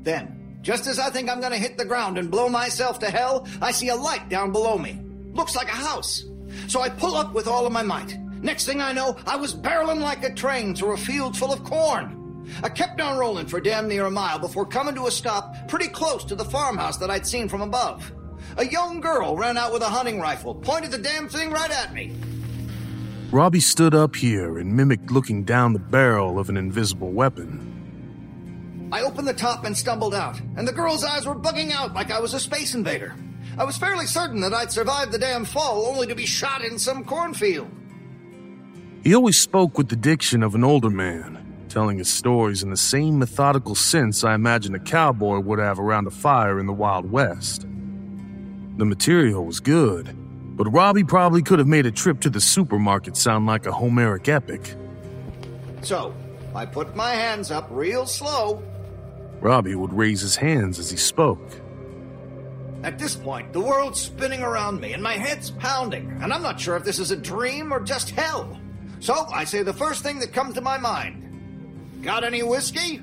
[0.00, 3.46] Then, just as I think I'm gonna hit the ground and blow myself to hell,
[3.60, 4.98] I see a light down below me.
[5.34, 6.24] Looks like a house.
[6.66, 8.16] So I pull up with all of my might.
[8.40, 11.62] Next thing I know, I was barreling like a train through a field full of
[11.64, 12.46] corn.
[12.62, 15.88] I kept on rolling for damn near a mile before coming to a stop pretty
[15.88, 18.10] close to the farmhouse that I'd seen from above.
[18.58, 21.94] A young girl ran out with a hunting rifle, pointed the damn thing right at
[21.94, 22.14] me.
[23.30, 27.68] Robby stood up here and mimicked looking down the barrel of an invisible weapon.
[28.92, 32.10] I opened the top and stumbled out, and the girl's eyes were bugging out like
[32.10, 33.14] I was a space invader.
[33.56, 36.78] I was fairly certain that I'd survived the damn fall only to be shot in
[36.78, 37.70] some cornfield.
[39.02, 42.76] He always spoke with the diction of an older man, telling his stories in the
[42.76, 47.10] same methodical sense I imagine a cowboy would have around a fire in the Wild
[47.10, 47.66] West.
[48.76, 50.16] The material was good,
[50.56, 54.28] but Robby probably could have made a trip to the supermarket sound like a Homeric
[54.28, 54.74] epic.
[55.82, 56.14] So,
[56.54, 58.62] I put my hands up real slow.
[59.40, 61.50] Robby would raise his hands as he spoke.
[62.82, 66.58] At this point, the world's spinning around me and my head's pounding, and I'm not
[66.58, 68.58] sure if this is a dream or just hell.
[69.00, 71.31] So I say the first thing that comes to my mind
[72.02, 73.00] Got any whiskey?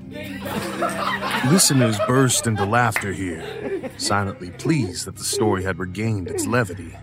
[1.50, 6.94] Listeners burst into laughter here, silently pleased that the story had regained its levity.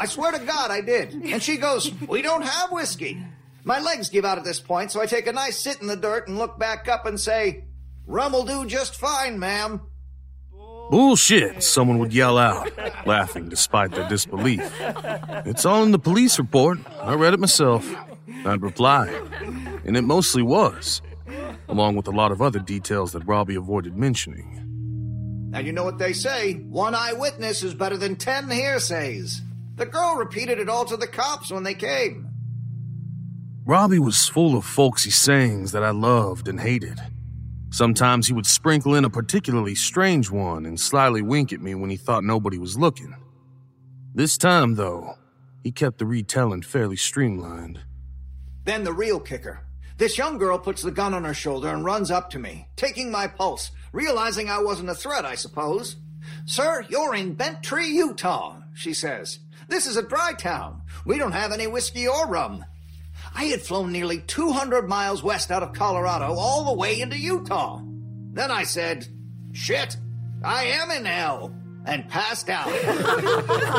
[0.00, 1.12] I swear to God I did.
[1.12, 3.22] And she goes, We don't have whiskey.
[3.62, 5.94] My legs give out at this point, so I take a nice sit in the
[5.94, 7.64] dirt and look back up and say,
[8.06, 9.80] Rum will do just fine, ma'am.
[10.90, 12.68] Bullshit, someone would yell out,
[13.06, 14.60] laughing despite their disbelief.
[15.46, 16.80] It's all in the police report.
[17.00, 17.88] I read it myself.
[18.44, 19.08] I'd reply.
[19.84, 21.00] And it mostly was
[21.72, 24.58] along with a lot of other details that Robby avoided mentioning.
[25.54, 29.40] And you know what they say one eyewitness is better than ten hearsays.
[29.76, 32.28] The girl repeated it all to the cops when they came.
[33.64, 37.00] Robby was full of folksy sayings that I loved and hated.
[37.70, 41.88] Sometimes he would sprinkle in a particularly strange one and slyly wink at me when
[41.88, 43.14] he thought nobody was looking.
[44.14, 45.14] This time, though,
[45.64, 47.80] he kept the retelling fairly streamlined.
[48.64, 49.64] Then the real kicker.
[49.98, 53.10] This young girl puts the gun on her shoulder and runs up to me, taking
[53.10, 55.96] my pulse, realizing I wasn't a threat, I suppose.
[56.44, 59.38] Sir, you're in Bent Tree, Utah, she says.
[59.68, 60.82] This is a dry town.
[61.04, 62.64] We don't have any whiskey or rum.
[63.34, 67.80] I had flown nearly 200 miles west out of Colorado all the way into Utah.
[68.32, 69.06] Then I said,
[69.52, 69.96] Shit,
[70.42, 71.54] I am in hell,
[71.86, 72.68] and passed out.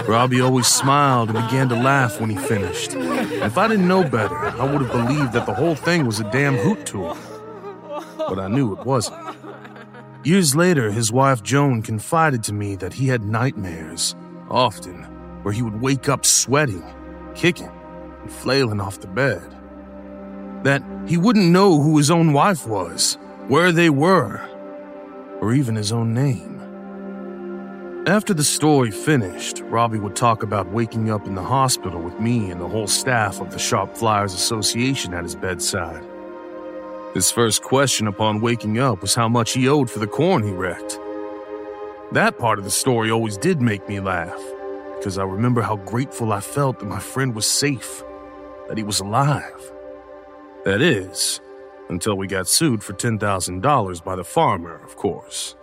[0.07, 2.93] Robby always smiled and began to laugh when he finished.
[2.93, 6.29] If I didn't know better, I would have believed that the whole thing was a
[6.31, 7.17] damn hoot to him.
[8.17, 9.35] But I knew it wasn't.
[10.23, 14.15] Years later, his wife Joan confided to me that he had nightmares,
[14.49, 15.03] often,
[15.43, 16.83] where he would wake up sweating,
[17.35, 17.71] kicking,
[18.21, 19.43] and flailing off the bed.
[20.63, 24.41] That he wouldn't know who his own wife was, where they were,
[25.41, 26.52] or even his own name.
[28.05, 32.51] After the story finished, Robby would talk about waking up in the hospital with me
[32.51, 36.03] and the whole staff of the Sharp Flyers Association at his bedside.
[37.13, 40.51] His first question upon waking up was how much he owed for the corn he
[40.51, 40.99] wrecked.
[42.11, 44.41] That part of the story always did make me laugh,
[44.97, 48.03] because I remember how grateful I felt that my friend was safe,
[48.67, 49.71] that he was alive.
[50.65, 51.39] That is,
[51.87, 55.55] until we got sued for $10,000 by the farmer, of course.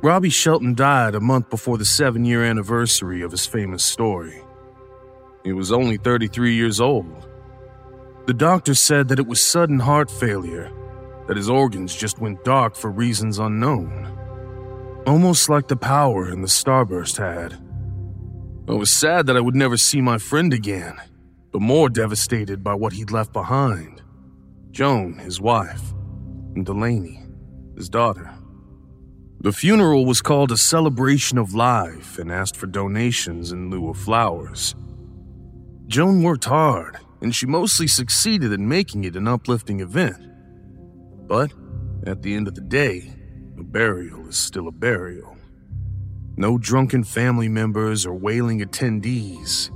[0.00, 4.40] Robby Shelton died a month before the seven year anniversary of his famous story.
[5.42, 7.26] He was only 33 years old.
[8.26, 10.70] The doctor said that it was sudden heart failure,
[11.26, 14.06] that his organs just went dark for reasons unknown.
[15.04, 17.58] Almost like the power in the starburst had.
[18.68, 20.96] I was sad that I would never see my friend again,
[21.50, 24.00] but more devastated by what he'd left behind.
[24.70, 25.92] Joan, his wife,
[26.54, 27.26] and Delaney,
[27.76, 28.37] his daughter.
[29.40, 33.96] The funeral was called a celebration of life and asked for donations in lieu of
[33.96, 34.74] flowers.
[35.86, 40.18] Joan worked hard, and she mostly succeeded in making it an uplifting event.
[41.28, 41.52] But
[42.04, 43.12] at the end of the day,
[43.56, 45.36] a burial is still a burial.
[46.36, 49.70] No drunken family members or wailing attendees,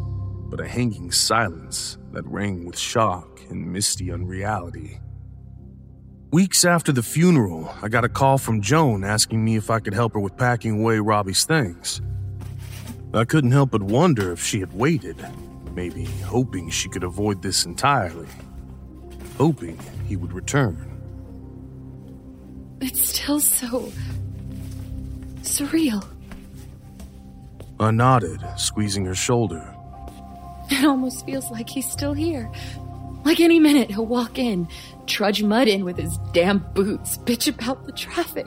[0.50, 5.01] but a hanging silence that rang with shock and misty unreality.
[6.32, 9.92] Weeks after the funeral, I got a call from Joan asking me if I could
[9.92, 12.00] help her with packing away Robby's things.
[13.12, 15.22] I couldn't help but wonder if she had waited,
[15.74, 18.28] maybe hoping she could avoid this entirely,
[19.36, 20.88] hoping he would return.
[22.80, 23.92] It's still so.
[25.42, 26.02] surreal.
[27.78, 29.62] I nodded, squeezing her shoulder.
[30.70, 32.50] It almost feels like he's still here.
[33.24, 34.68] Like any minute, he'll walk in,
[35.06, 38.46] trudge mud in with his damn boots, bitch about the traffic.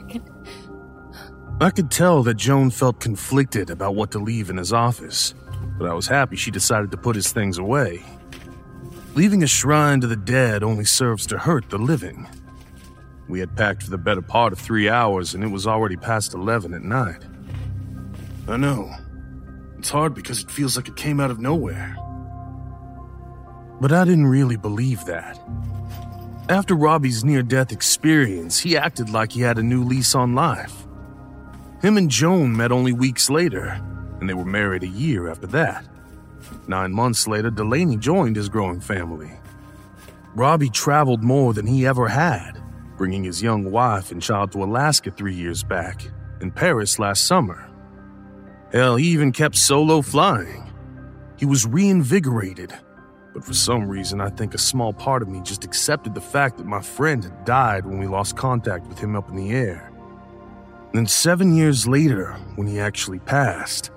[1.60, 5.34] I could tell that Joan felt conflicted about what to leave in his office,
[5.78, 8.02] but I was happy she decided to put his things away.
[9.14, 12.28] Leaving a shrine to the dead only serves to hurt the living.
[13.28, 16.34] We had packed for the better part of three hours, and it was already past
[16.34, 17.22] 11 at night.
[18.46, 18.92] I know.
[19.78, 21.96] It's hard because it feels like it came out of nowhere.
[23.80, 25.38] But I didn't really believe that.
[26.48, 30.86] After Robby's near death experience, he acted like he had a new lease on life.
[31.82, 33.80] Him and Joan met only weeks later,
[34.20, 35.86] and they were married a year after that.
[36.68, 39.30] Nine months later, Delaney joined his growing family.
[40.34, 42.62] Robby traveled more than he ever had,
[42.96, 46.02] bringing his young wife and child to Alaska three years back
[46.40, 47.68] and Paris last summer.
[48.72, 50.70] Hell, he even kept solo flying.
[51.38, 52.74] He was reinvigorated
[53.36, 56.56] but for some reason, I think a small part of me just accepted the fact
[56.56, 59.92] that my friend had died when we lost contact with him up in the air.
[60.86, 63.90] And then seven years later, when he actually passed,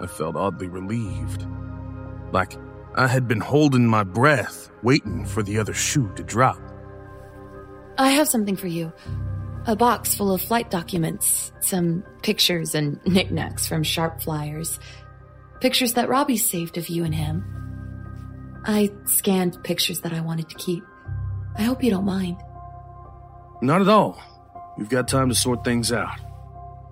[0.00, 1.44] I felt oddly relieved.
[2.30, 2.56] Like
[2.94, 6.60] I had been holding my breath, waiting for the other shoe to drop.
[7.98, 8.92] I have something for you.
[9.66, 14.78] A box full of flight documents, some pictures and knickknacks from Sharp Flyers.
[15.58, 17.63] Pictures that Robby saved of you and him.
[18.64, 20.82] I scanned pictures that I wanted to keep.
[21.56, 22.36] I hope you don't mind.
[23.60, 24.20] Not at all.
[24.76, 26.18] We've got time to sort things out.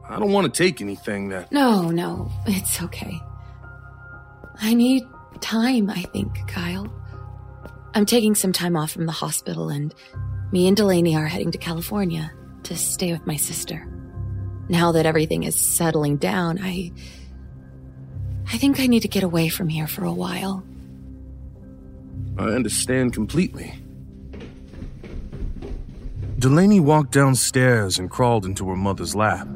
[0.08, 1.50] I don't want to take anything that.
[1.50, 3.20] No, no, it's okay.
[4.60, 5.02] I need
[5.40, 6.92] time, I think, Kyle.
[7.94, 9.94] I'm taking some time off from the hospital, and
[10.52, 12.30] me and Delaney are heading to California
[12.64, 13.86] to stay with my sister.
[14.68, 16.92] Now that everything is settling down, I.
[18.52, 20.64] I think I need to get away from here for a while.
[22.38, 23.74] I understand completely.
[26.38, 29.46] Delaney walked downstairs and crawled into her mother's lap.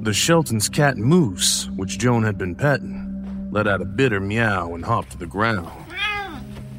[0.00, 4.84] The Shelton's cat Moose, which Joan had been petting, let out a bitter meow and
[4.84, 5.70] hopped to the ground.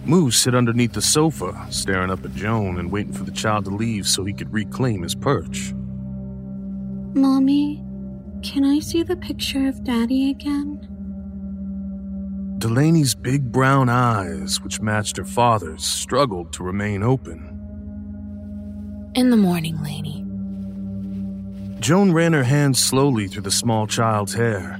[0.05, 3.71] Moose sat underneath the sofa, staring up at Joan and waiting for the child to
[3.71, 5.73] leave so he could reclaim his perch.
[7.15, 7.83] Mommy,
[8.43, 10.94] can I see the picture of Daddy again?
[12.65, 17.37] Delaney's big brown eyes, which matched her father's, struggled to remain open.
[19.13, 20.25] In the morning, Laney.
[21.79, 24.79] Joan ran her hands slowly through the small child's hair.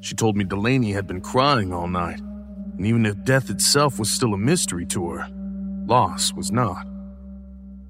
[0.00, 4.10] She told me Delaney had been crying all night, and even if death itself was
[4.10, 5.28] still a mystery to her,
[5.84, 6.86] loss was not.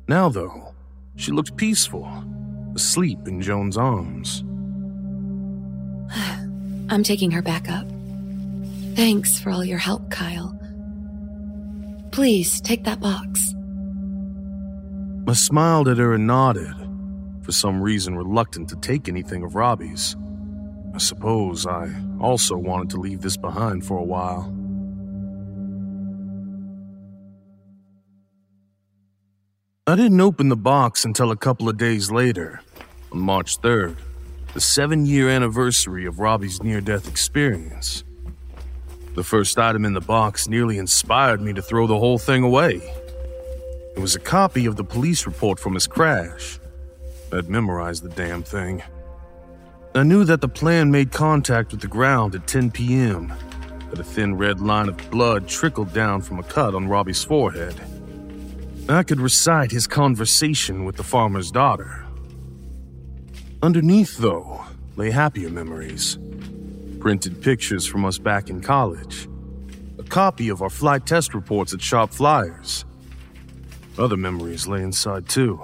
[0.08, 0.74] Now, though,
[1.14, 2.10] she looked peaceful,
[2.74, 4.42] asleep in Joan's arms.
[6.90, 7.86] I'm taking her back up.
[8.98, 10.58] Thanks for all your help, Kyle.
[12.10, 13.54] Please take that box.
[15.28, 16.74] I smiled at her and nodded,
[17.42, 20.16] for some reason reluctant to take anything of Robby's.
[20.96, 24.52] I suppose I also wanted to leave this behind for a while.
[29.86, 32.62] I didn't open the box until a couple of days later,
[33.12, 33.94] on March 3rd,
[34.54, 38.02] the seven year anniversary of Robby's near death experience.
[39.18, 42.76] The first item in the box nearly inspired me to throw the whole thing away.
[43.96, 46.60] It was a copy of the police report from his crash.
[47.32, 48.80] I'd memorized the damn thing.
[49.92, 53.32] I knew that the plan made contact with the ground at 10 p.m.,
[53.90, 57.74] that a thin red line of blood trickled down from a cut on Robby's forehead.
[58.88, 62.06] I could recite his conversation with the farmer's daughter.
[63.64, 64.64] Underneath, though,
[64.94, 66.18] lay happier memories.
[67.00, 69.28] Printed pictures from us back in college.
[70.00, 72.84] A copy of our flight test reports at Sharp Flyers.
[73.96, 75.60] Other memories lay inside, too,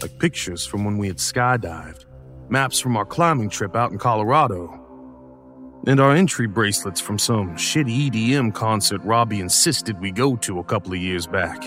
[0.00, 2.04] like pictures from when we had skydived,
[2.48, 4.76] maps from our climbing trip out in Colorado,
[5.88, 10.64] and our entry bracelets from some shitty EDM concert Robby insisted we go to a
[10.64, 11.64] couple of years back.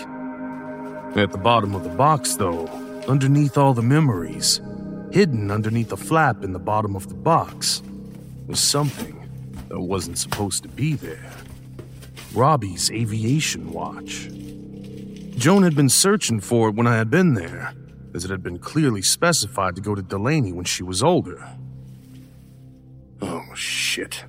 [1.14, 2.66] At the bottom of the box, though,
[3.06, 4.62] underneath all the memories,
[5.12, 7.82] hidden underneath a flap in the bottom of the box,
[8.46, 9.20] was something
[9.68, 11.30] that wasn't supposed to be there.
[12.34, 14.28] Robby's aviation watch.
[15.36, 17.74] Joan had been searching for it when I had been there,
[18.14, 21.48] as it had been clearly specified to go to Delaney when she was older.
[23.20, 24.24] Oh, shit.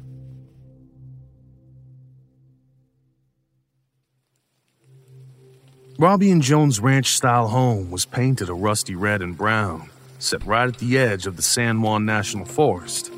[5.97, 9.89] Robby and Joan's ranch style home was painted a rusty red and brown,
[10.19, 13.11] set right at the edge of the San Juan National Forest.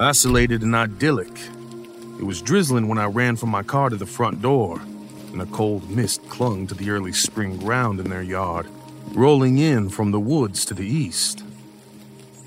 [0.00, 1.38] Isolated and idyllic,
[2.18, 4.80] it was drizzling when I ran from my car to the front door,
[5.30, 8.66] and a cold mist clung to the early spring ground in their yard,
[9.12, 11.44] rolling in from the woods to the east.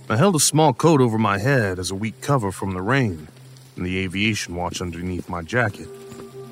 [0.10, 3.28] I held a small coat over my head as a weak cover from the rain,
[3.78, 5.88] and the aviation watch underneath my jacket,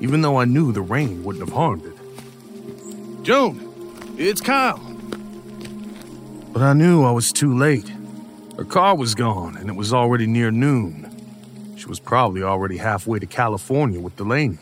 [0.00, 3.24] even though I knew the rain wouldn't have harmed it.
[3.24, 4.78] Joan, it's Kyle.
[6.52, 7.90] But I knew I was too late.
[8.56, 11.08] Her car was gone, and it was already near noon.
[11.78, 14.58] She was probably already halfway to California with Delaney.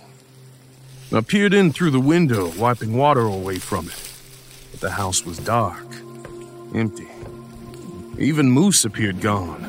[1.12, 4.12] I peered in through the window, wiping water away from it.
[4.70, 5.84] But the house was dark,
[6.72, 7.08] empty.
[8.16, 9.64] Even Moose appeared gone.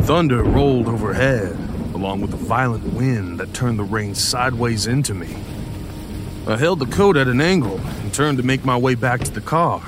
[0.00, 1.58] Thunder rolled overhead,
[1.94, 5.36] along with a violent wind that turned the rain sideways into me.
[6.46, 9.30] I held the coat at an angle and turned to make my way back to
[9.30, 9.80] the car.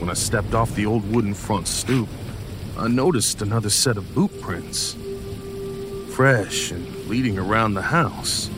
[0.00, 2.08] When I stepped off the old wooden front stoop,
[2.76, 4.96] I noticed another set of boot prints.
[6.10, 8.50] Fresh and leading around the house.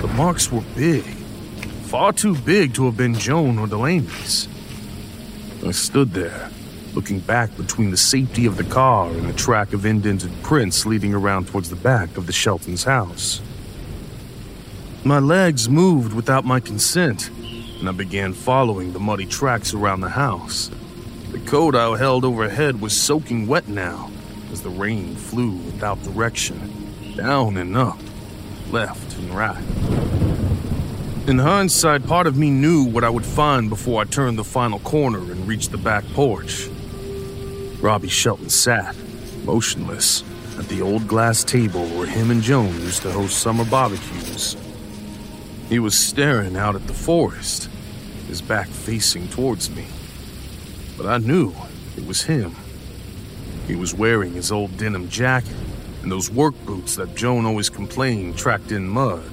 [0.00, 4.48] The marks were big, far too big to have been Joan or Delaney's.
[5.64, 6.50] I stood there,
[6.94, 11.12] looking back between the safety of the car and the track of indented prints leading
[11.12, 13.42] around towards the back of the Shelton's house.
[15.04, 17.28] My legs moved without my consent,
[17.78, 20.70] and I began following the muddy tracks around the house.
[21.32, 24.10] The coat I held overhead was soaking wet now,
[24.52, 27.98] as the rain flew without direction, down and up,
[28.70, 29.64] left and right.
[31.26, 34.78] In hindsight, part of me knew what I would find before I turned the final
[34.80, 36.68] corner and reached the back porch.
[37.80, 38.94] Robby Shelton sat,
[39.44, 40.24] motionless,
[40.58, 44.54] at the old glass table where him and Joan used to host summer barbecues.
[45.70, 47.70] He was staring out at the forest,
[48.28, 49.86] his back facing towards me.
[50.96, 51.52] But I knew
[51.96, 52.54] it was him.
[53.66, 55.56] He was wearing his old denim jacket
[56.02, 59.30] and those work boots that Joan always complained tracked in mud.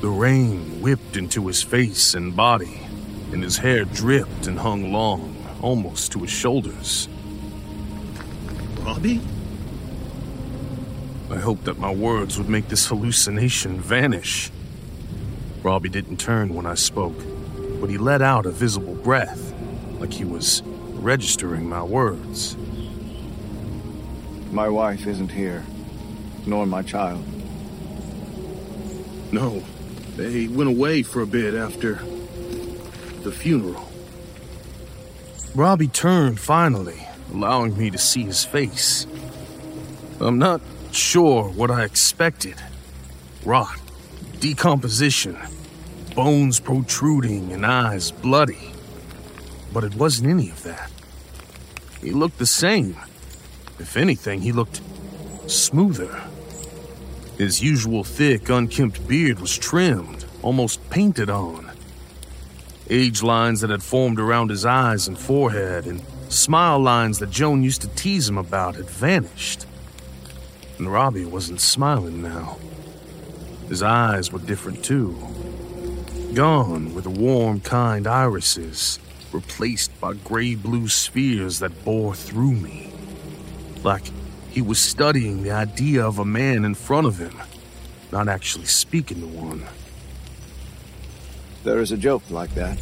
[0.00, 2.80] The rain whipped into his face and body,
[3.32, 7.08] and his hair dripped and hung long, almost to his shoulders.
[8.80, 9.20] Robby?
[11.30, 14.50] I hoped that my words would make this hallucination vanish.
[15.62, 17.16] Robby didn't turn when I spoke,
[17.80, 19.53] but he let out a visible breath,
[20.04, 20.60] like he was
[21.00, 22.58] registering my words.
[24.52, 25.64] My wife isn't here,
[26.44, 27.24] nor my child.
[29.32, 29.62] No,
[30.16, 31.94] they went away for a bit after
[33.22, 33.88] the funeral.
[35.54, 37.00] Robby turned finally,
[37.32, 39.06] allowing me to see his face.
[40.20, 40.60] I'm not
[40.92, 42.56] sure what I expected
[43.46, 43.80] rot,
[44.38, 45.38] decomposition,
[46.14, 48.73] bones protruding, and eyes bloody.
[49.74, 50.90] But it wasn't any of that.
[52.00, 52.96] He looked the same.
[53.80, 54.80] If anything, he looked
[55.48, 56.22] smoother.
[57.36, 61.72] His usual thick, unkempt beard was trimmed, almost painted on.
[62.88, 67.64] Age lines that had formed around his eyes and forehead, and smile lines that Joan
[67.64, 69.66] used to tease him about, had vanished.
[70.78, 72.58] And Robby wasn't smiling now.
[73.68, 75.18] His eyes were different too.
[76.32, 79.00] Gone were the warm, kind irises,
[79.34, 82.90] replaced by gray blue spheres that bore through me.
[83.82, 84.04] Like
[84.50, 87.36] he was studying the idea of a man in front of him,
[88.12, 89.64] not actually speaking to one.
[91.64, 92.78] There is a joke like that.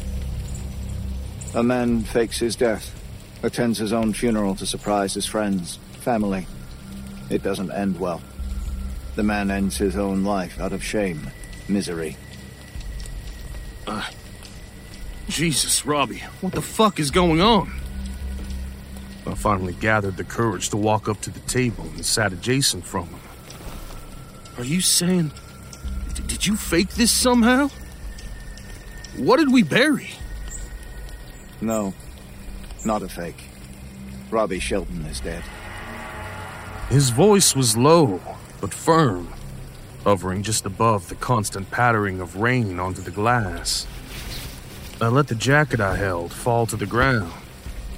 [1.55, 2.93] A man fakes his death,
[3.41, 6.45] attends his own funeral to surprise his friends, family.
[7.29, 8.21] It doesn't end well.
[9.15, 11.29] The man ends his own life out of shame,
[11.67, 12.17] misery.
[13.87, 14.03] Uh,
[15.29, 17.71] Jesus, Robby, what the fuck is going on?
[19.25, 23.07] I finally gathered the courage to walk up to the table and sat adjacent from
[23.07, 23.19] him.
[24.57, 25.31] Are you saying.
[26.27, 27.69] Did you fake this somehow?
[29.17, 30.09] What did we bury?
[31.61, 31.93] No,
[32.83, 33.43] not a fake.
[34.29, 35.43] Robby Shelton is dead.
[36.89, 38.19] His voice was low,
[38.59, 39.31] but firm,
[40.03, 43.87] hovering just above the constant pattering of rain onto the glass.
[45.03, 47.33] I let the jacket I held fall to the ground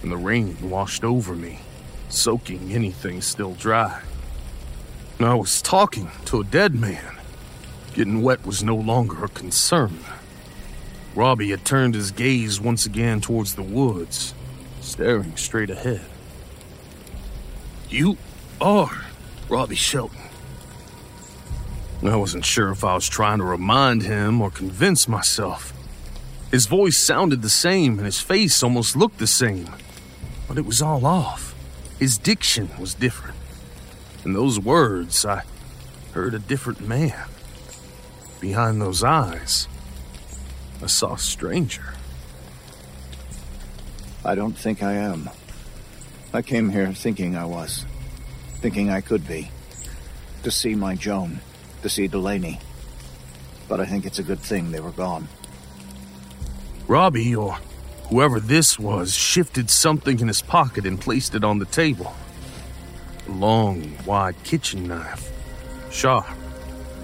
[0.01, 1.59] and the rain washed over me,
[2.09, 4.01] soaking anything still dry.
[5.19, 7.15] I was talking to a dead man.
[7.93, 9.99] Getting wet was no longer a concern.
[11.13, 14.33] Robby had turned his gaze once again towards the woods,
[14.81, 16.07] staring straight ahead.
[17.87, 18.17] You
[18.59, 19.05] are
[19.47, 20.21] Robby Shelton.
[22.03, 25.74] I wasn't sure if I was trying to remind him or convince myself.
[26.55, 29.67] His voice sounded the same and his face almost looked the same
[30.47, 31.53] but it was all off.
[31.99, 33.35] His diction was different.
[34.23, 35.43] In those words, I
[36.13, 37.27] heard a different man.
[38.39, 39.67] Behind those eyes,
[40.81, 41.93] I saw a stranger.
[44.23, 45.29] I don't think I am.
[46.33, 47.85] I came here thinking I was.
[48.61, 49.51] Thinking I could be.
[50.43, 51.41] To see my Joan.
[51.81, 52.61] To see Delaney.
[53.67, 55.27] But I think it's a good thing they were gone.
[56.87, 57.57] Robby, or
[58.09, 62.15] Whoever this was shifted something in his pocket and placed it on the table.
[63.27, 65.31] A long, wide kitchen knife,
[65.91, 66.27] sharp,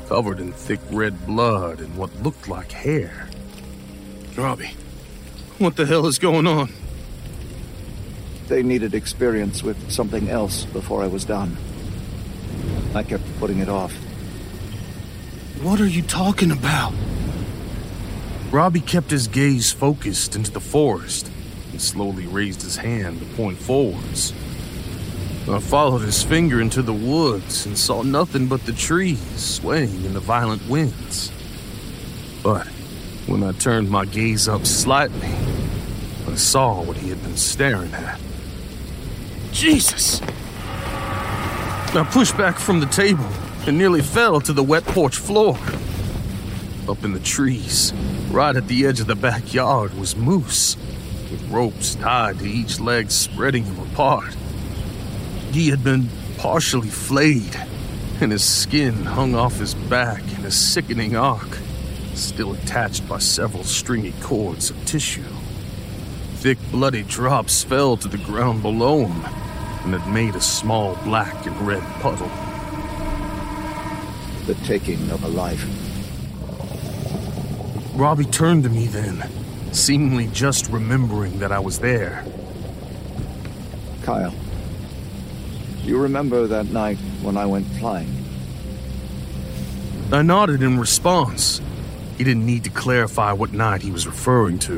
[0.07, 3.27] covered in thick red blood and what looked like hair.
[4.37, 4.75] Robby,
[5.57, 6.71] what the hell is going on?
[8.47, 11.57] They needed experience with something else before I was done.
[12.93, 13.93] I kept putting it off.
[15.63, 16.93] What are you talking about?
[18.51, 21.31] Robby kept his gaze focused into the forest
[21.71, 24.33] and slowly raised his hand to point forwards.
[25.49, 30.13] I followed his finger into the woods and saw nothing but the trees swaying in
[30.13, 31.31] the violent winds.
[32.43, 32.67] But
[33.25, 35.29] when I turned my gaze up slightly,
[36.27, 38.19] I saw what he had been staring at.
[39.53, 40.21] Jesus!
[41.93, 43.27] I pushed back from the table
[43.65, 45.57] and nearly fell to the wet porch floor.
[46.89, 47.93] Up in the trees,
[48.31, 50.75] right at the edge of the backyard, was Moose,
[51.29, 54.35] with ropes tied to each leg spreading him apart.
[55.51, 57.55] He had been partially flayed,
[58.19, 61.59] and his skin hung off his back in a sickening arc,
[62.15, 65.23] still attached by several stringy cords of tissue.
[66.35, 69.23] Thick, bloody drops fell to the ground below him
[69.83, 72.31] and had made a small black and red puddle.
[74.47, 75.63] The taking of a life.
[78.01, 79.29] Robby turned to me then,
[79.73, 82.25] seemingly just remembering that I was there.
[84.01, 84.33] Kyle,
[85.83, 88.11] you remember that night when I went flying?
[90.11, 91.61] I nodded in response.
[92.17, 94.77] He didn't need to clarify what night he was referring to.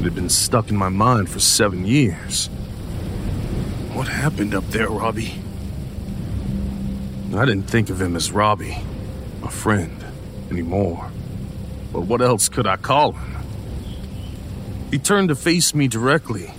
[0.00, 2.48] It had been stuck in my mind for seven years.
[3.92, 5.40] What happened up there, Robby?
[7.36, 8.78] I didn't think of him as Robby,
[9.44, 10.04] a friend,
[10.50, 11.11] anymore.
[11.92, 13.36] But what else could I call him?
[14.90, 16.52] He turned to face me directly,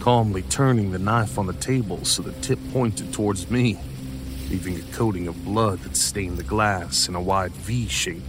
[0.00, 3.78] calmly turning the knife on the table so the tip pointed towards me,
[4.50, 8.22] leaving a coating of blood that stained the glass in a wide V shape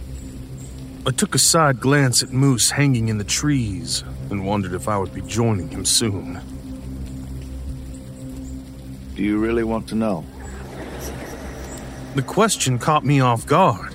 [1.08, 4.98] I took a side glance at Moose hanging in the trees and wondered if I
[4.98, 6.38] would be joining him soon.
[9.14, 10.22] Do you really want to know?
[12.14, 13.94] The question caught me off guard.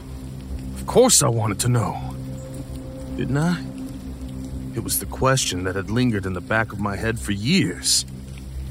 [0.73, 2.12] Of course I wanted to know.
[3.15, 3.63] Didn't I?
[4.75, 8.05] It was the question that had lingered in the back of my head for years.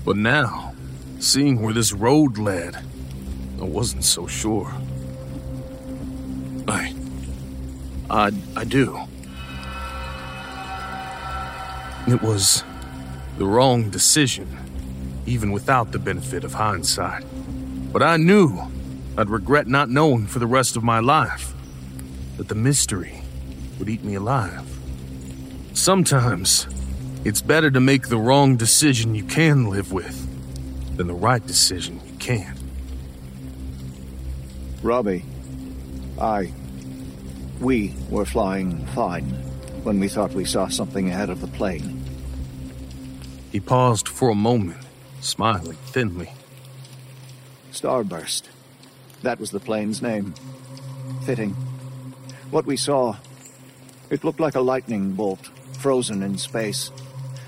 [0.04, 0.74] But now,
[1.20, 2.76] seeing where this road led,
[3.60, 4.74] I wasn't so sure.
[6.66, 6.92] I.
[8.10, 8.32] I.
[8.56, 8.98] I do.
[12.08, 12.64] It was
[13.38, 14.58] the wrong decision,
[15.24, 17.24] even without the benefit of hindsight.
[17.92, 18.58] But I knew
[19.16, 21.54] I'd regret not knowing for the rest of my life
[22.38, 23.21] that the mystery
[23.82, 24.64] would eat me alive.
[25.74, 26.68] Sometimes,
[27.24, 30.16] it's better to make the wrong decision you can live with
[30.96, 32.56] than the right decision you can't.
[34.84, 35.24] Robby,
[36.20, 36.52] I.
[37.58, 39.24] We were flying fine
[39.82, 42.04] when we thought we saw something ahead of the plane.
[43.50, 44.78] He paused for a moment,
[45.20, 46.32] smiling thinly.
[47.72, 48.44] Starburst.
[49.22, 50.34] That was the plane's name.
[51.26, 51.50] Fitting.
[52.52, 53.16] What we saw,
[54.12, 55.48] it looked like a lightning bolt,
[55.78, 56.90] frozen in space.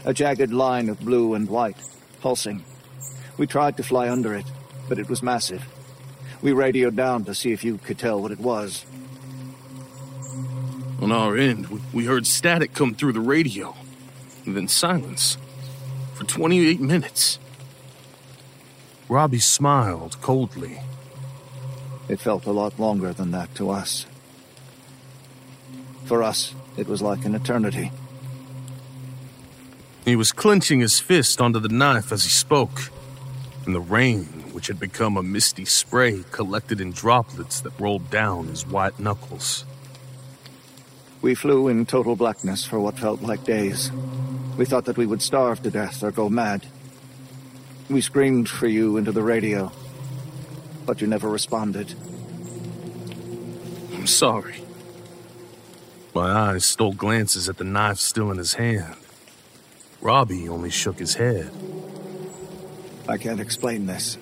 [0.06, 1.76] A jagged line of blue and white,
[2.22, 2.64] pulsing.
[3.36, 4.46] We tried to fly under it,
[4.88, 5.62] but it was massive.
[6.40, 8.86] We radioed down to see if you could tell what it was.
[11.02, 13.76] On our end, we heard static come through the radio,
[14.46, 15.36] and then silence
[16.14, 17.38] for 28 minutes.
[19.10, 20.80] Robby smiled coldly.
[22.08, 24.06] It felt a lot longer than that to us.
[26.05, 27.90] For us, it was like an eternity.
[30.05, 32.90] He was clenching his fist onto the knife as he spoke,
[33.64, 38.48] and the rain, which had become a misty spray, collected in droplets that rolled down
[38.48, 39.64] his white knuckles.
[41.22, 43.90] We flew in total blackness for what felt like days.
[44.59, 46.66] We thought that we would starve to death or go mad.
[47.88, 49.72] We screamed for you into the radio,
[50.84, 51.94] but you never responded.
[53.94, 54.57] I'm sorry.
[56.14, 58.94] My eyes stole glances at the knife still in his hand.
[60.00, 61.50] Robby only shook his head.
[63.08, 64.16] I can't explain this.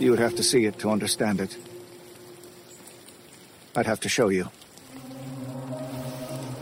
[0.00, 1.56] You would have to see it to understand it.
[3.76, 4.50] I'd have to show you.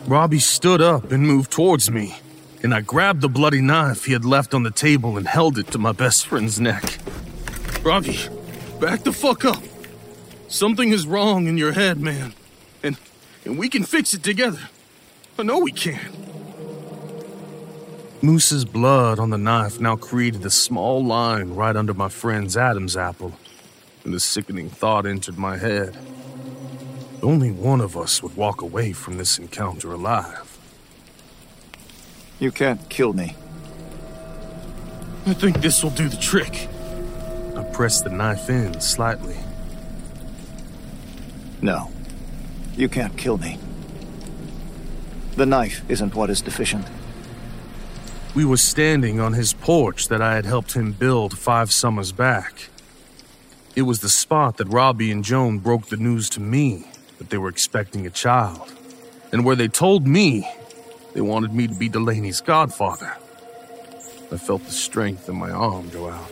[0.06, 2.14] Robby stood up and moved towards me,
[2.62, 5.68] and I grabbed the bloody knife he had left on the table and held it
[5.68, 6.98] to my best friend's neck.
[7.82, 8.18] Robby,
[8.80, 9.62] back the fuck up.
[10.48, 12.34] Something is wrong in your head, man.
[13.44, 14.68] And and we can fix it together.
[15.38, 16.00] I know we can.
[18.20, 22.96] Moose's blood on the knife now created a small line right under my friend's Adam's
[22.96, 23.32] apple,
[24.02, 25.96] and a sickening thought entered my head.
[27.22, 30.58] Only one of us would walk away from this encounter alive.
[32.40, 33.36] You can't kill me.
[35.26, 36.68] I think this will do the trick.
[37.56, 39.36] I pressed the knife in slightly.
[41.62, 41.93] No.
[42.76, 43.58] You can't kill me.
[45.36, 46.86] The knife isn't what is deficient.
[48.34, 52.68] We were standing on his porch that I had helped him build five summers back.
[53.76, 56.86] It was the spot that Robby and Joan broke the news to me
[57.18, 58.72] that they were expecting a child,
[59.32, 60.48] and where they told me
[61.12, 63.16] they wanted me to be Delaney's godfather.
[64.32, 66.30] I felt the strength in my arm go out.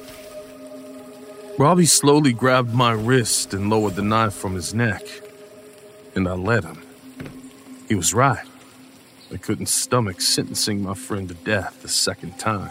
[1.56, 5.02] Robbie slowly grabbed my wrist and lowered the knife from his neck,
[6.14, 6.82] and I let him.
[7.88, 8.46] He was right.
[9.32, 12.70] I couldn't stomach sentencing my friend to death the second time.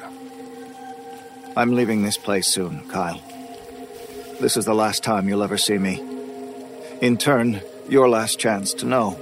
[1.58, 3.22] I'm leaving this place soon, Kyle.
[4.40, 6.02] This is the last time you'll ever see me.
[7.02, 9.20] In turn, your last chance to know.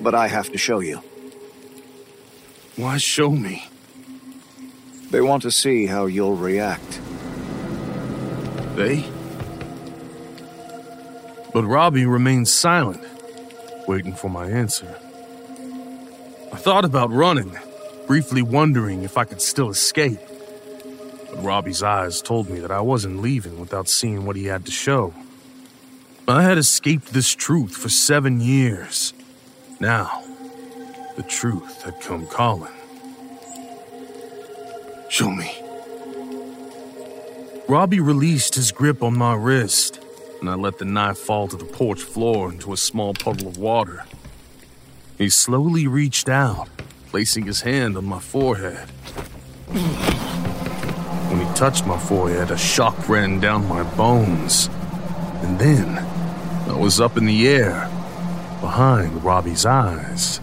[0.00, 1.02] But I have to show you.
[2.76, 3.68] Why show me?
[5.10, 7.00] They want to see how you'll react.
[8.76, 9.04] They?
[11.56, 13.02] But Robby remained silent,
[13.88, 14.94] waiting for my answer.
[16.52, 17.56] I thought about running,
[18.06, 20.20] briefly wondering if I could still escape.
[21.30, 24.70] But Robby's eyes told me that I wasn't leaving without seeing what he had to
[24.70, 25.14] show.
[26.28, 29.14] I had escaped this truth for seven years.
[29.80, 30.24] Now,
[31.16, 32.74] the truth had come calling.
[35.08, 35.50] Show me.
[37.66, 40.00] Robby released his grip on my wrist,
[40.40, 43.58] and I let the knife fall to the porch floor into a small puddle of
[43.58, 44.04] water.
[45.18, 46.68] He slowly reached out,
[47.08, 48.88] placing his hand on my forehead.
[51.28, 54.68] When he touched my forehead, a shock ran down my bones.
[55.42, 55.98] And then
[56.68, 57.88] I was up in the air,
[58.60, 60.40] behind Robby's eyes.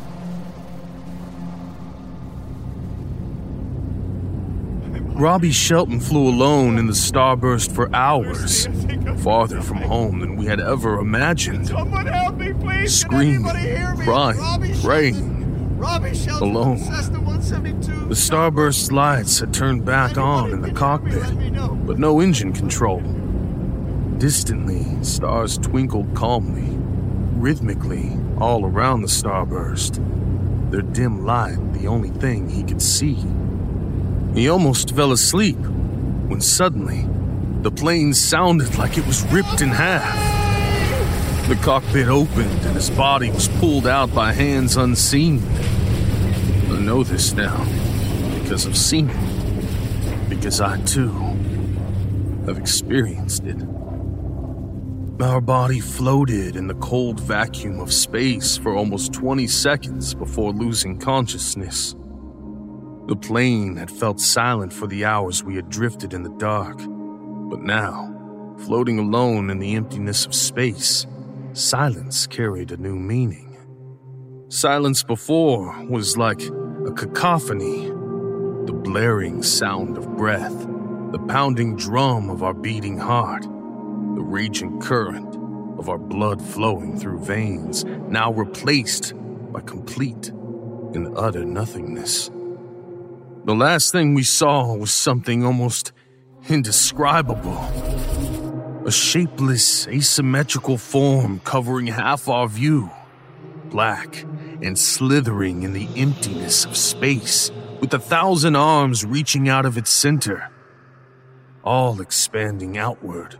[5.15, 8.67] Robby Shelton flew alone in the starburst for hours,
[9.21, 11.67] farther from home than we had ever imagined.
[11.67, 12.99] Someone help me, please.
[12.99, 14.05] Screaming, Can anybody hear me?
[14.05, 15.77] crying, Robby praying.
[15.77, 16.77] Robby Shelton, alone.
[16.79, 21.23] The starburst lights had turned back on in the cockpit,
[21.85, 23.01] but no engine control.
[24.17, 26.75] Distantly, stars twinkled calmly,
[27.39, 29.99] rhythmically, all around the starburst.
[30.71, 33.17] Their dim light the only thing he could see.
[34.33, 35.57] He almost fell asleep
[36.27, 37.07] when suddenly
[37.61, 40.33] the plane sounded like it was ripped in half.
[41.47, 45.43] The cockpit opened and his body was pulled out by hands unseen.
[46.71, 47.63] I know this now
[48.41, 50.29] because I've seen it.
[50.29, 51.11] Because I too
[52.47, 53.61] have experienced it.
[55.21, 60.97] Our body floated in the cold vacuum of space for almost 20 seconds before losing
[60.97, 61.95] consciousness.
[63.07, 67.61] The plane had felt silent for the hours we had drifted in the dark, but
[67.61, 71.05] now, floating alone in the emptiness of space,
[71.51, 73.57] silence carried a new meaning.
[74.47, 76.41] Silence before was like
[76.87, 77.91] a cacophony
[78.67, 80.57] the blaring sound of breath,
[81.11, 85.35] the pounding drum of our beating heart, the raging current
[85.77, 89.13] of our blood flowing through veins, now replaced
[89.51, 92.31] by complete and utter nothingness.
[93.45, 95.91] The last thing we saw was something almost
[96.47, 97.57] indescribable.
[98.85, 102.89] A shapeless, asymmetrical form covering half our view,
[103.65, 104.23] black
[104.61, 109.91] and slithering in the emptiness of space, with a thousand arms reaching out of its
[109.91, 110.49] center,
[111.65, 113.37] all expanding outward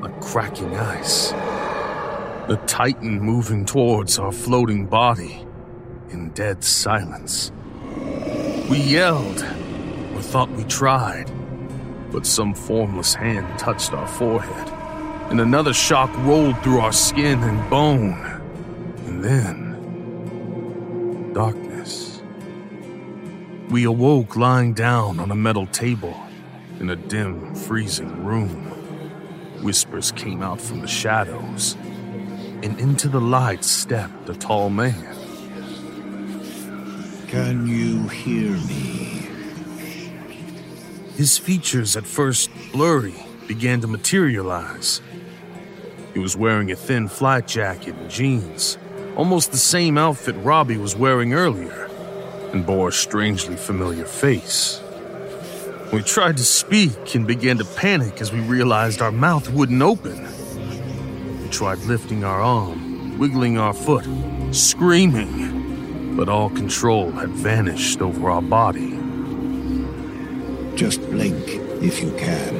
[0.00, 1.30] like cracking ice.
[2.48, 5.46] The Titan moving towards our floating body
[6.08, 7.52] in dead silence.
[8.70, 9.42] We yelled,
[10.14, 11.28] or thought we tried,
[12.12, 14.68] but some formless hand touched our forehead,
[15.28, 18.14] and another shock rolled through our skin and bone.
[19.06, 19.72] And then,
[21.32, 22.22] darkness.
[23.70, 26.16] We awoke lying down on a metal table
[26.78, 28.66] in a dim, freezing room.
[29.64, 31.76] Whispers came out from the shadows,
[32.62, 35.09] and into the light stepped a tall man.
[37.30, 39.28] Can you hear me?
[41.14, 43.14] His features, at first blurry,
[43.46, 45.00] began to materialize.
[46.12, 48.78] He was wearing a thin flight jacket and jeans,
[49.14, 51.88] almost the same outfit Robby was wearing earlier,
[52.52, 54.82] and bore a strangely familiar face.
[55.92, 60.26] We tried to speak and began to panic as we realized our mouth wouldn't open.
[61.40, 64.04] We tried lifting our arm, wiggling our foot,
[64.50, 65.59] screaming,
[66.16, 68.90] but all control had vanished over our body.
[70.76, 71.42] Just blink
[71.82, 72.54] if you can.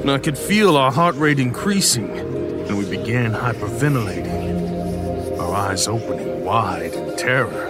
[0.00, 6.44] and I could feel our heart rate increasing, and we began hyperventilating, our eyes opening
[6.44, 7.66] wide in terror,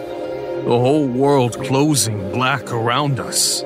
[0.65, 3.63] the whole world closing black around us.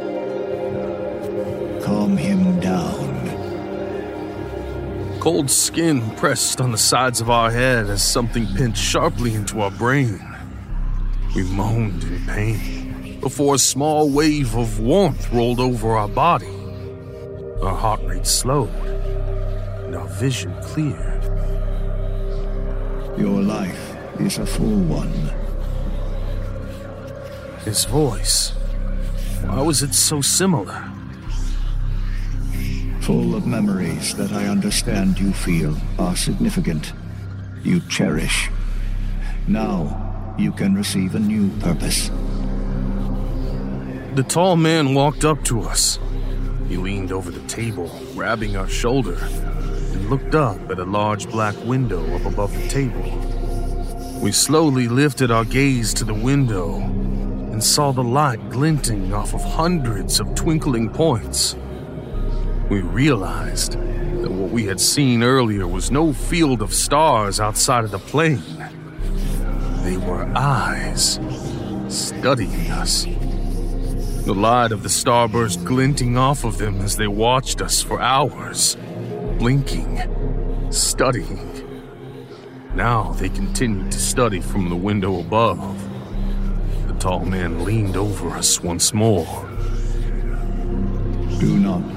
[1.85, 3.04] Calm him down.
[5.25, 9.70] Cold skin pressed on the sides of our head as something pinched sharply into our
[9.70, 10.20] brain.
[11.35, 16.55] We moaned in pain before a small wave of warmth rolled over our body.
[17.62, 18.68] Our heart rate slowed
[19.87, 21.25] and our vision cleared.
[23.18, 25.11] Your life is a full one.
[27.64, 28.51] His voice.
[29.41, 30.94] Why was it so similar?
[33.05, 36.95] Full of memories that I understand you feel are significant.
[37.63, 38.49] You cherish.
[39.47, 42.09] Now you can receive a new purpose.
[44.15, 45.99] The tall man walked up to us.
[46.67, 51.63] He leaned over the table, grabbing our shoulder, and looked up at a large black
[51.67, 53.03] window up above the table.
[54.23, 59.45] We slowly lifted our gaze to the window and saw the light glinting off of
[59.45, 61.55] hundreds of twinkling points.
[62.71, 67.91] We realized that what we had seen earlier was no field of stars outside of
[67.91, 68.43] the plane.
[69.83, 71.21] They were eyes
[71.89, 73.05] studying us.
[74.25, 78.79] The light of the starburst glinting off of them as they watched us for hours,
[79.39, 80.01] blinking,
[80.71, 81.51] studying.
[82.75, 85.59] Now they continued to study from the window above.
[86.89, 89.27] The tall man leaned over us once more.
[91.39, 91.94] Do not.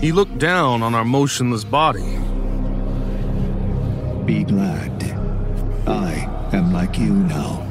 [0.00, 2.18] He looked down on our motionless body.
[4.24, 5.02] Be glad.
[5.88, 7.66] I am like you now.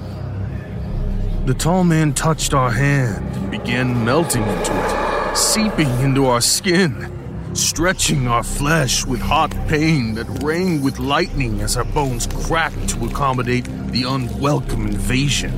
[1.45, 7.55] The tall man touched our hand and began melting into it, seeping into our skin,
[7.55, 13.05] stretching our flesh with hot pain that rang with lightning as our bones cracked to
[13.05, 15.57] accommodate the unwelcome invasion.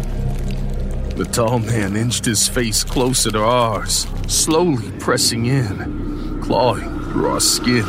[1.15, 6.08] The tall man inched his face closer to ours, slowly pressing in,
[6.49, 7.85] clawing through our skin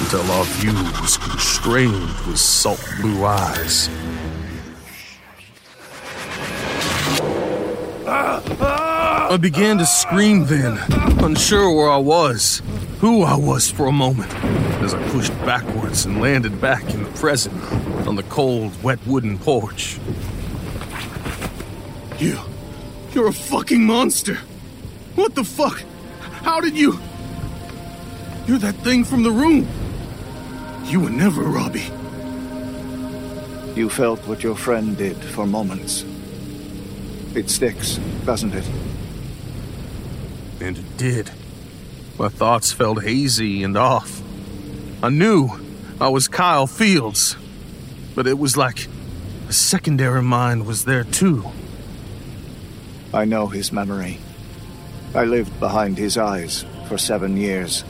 [0.00, 3.88] until our view was constrained with salt blue eyes.
[8.04, 10.76] I began to scream then,
[11.22, 12.62] unsure where I was,
[12.98, 14.34] who I was for a moment,
[14.82, 17.62] as I pushed backwards and landed back in the present
[18.08, 20.00] on the cold, wet wooden porch.
[22.18, 22.40] You.
[23.12, 24.34] You're a fucking monster!
[25.14, 25.80] What the fuck?
[26.42, 26.98] How did you.
[28.48, 29.68] You're that thing from the room!
[30.84, 31.84] You were never Robby.
[33.78, 36.02] You felt what your friend did for moments.
[37.34, 38.66] It sticks, doesn't it?
[40.62, 41.30] And it did.
[42.18, 44.22] My thoughts felt hazy and off.
[45.02, 45.50] I knew
[46.00, 47.36] I was Kyle Fields,
[48.14, 48.88] but it was like
[49.50, 51.44] a secondary mind was there too.
[53.12, 54.18] I know his memory.
[55.14, 57.84] I lived behind his eyes for seven years.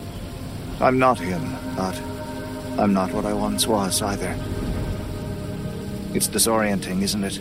[0.80, 1.42] I'm not him,
[1.76, 2.00] but
[2.78, 4.36] I'm not what I once was either.
[6.14, 7.40] It's disorienting, isn't it?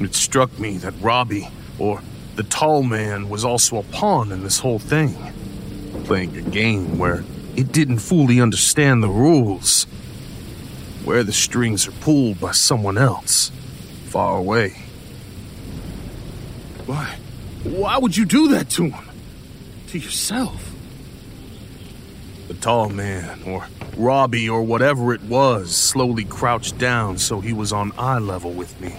[0.00, 2.00] It struck me that Robby, or
[2.36, 5.16] the tall man, was also a pawn in this whole thing.
[6.04, 7.24] Playing a game where
[7.56, 9.84] it didn't fully understand the rules.
[11.04, 13.50] Where the strings are pulled by someone else,
[14.06, 14.76] far away.
[16.86, 17.16] Why?
[17.64, 19.08] Why would you do that to him?
[19.88, 20.71] To yourself?
[22.62, 27.90] Tall man, or Robby, or whatever it was, slowly crouched down so he was on
[27.98, 28.94] eye level with me.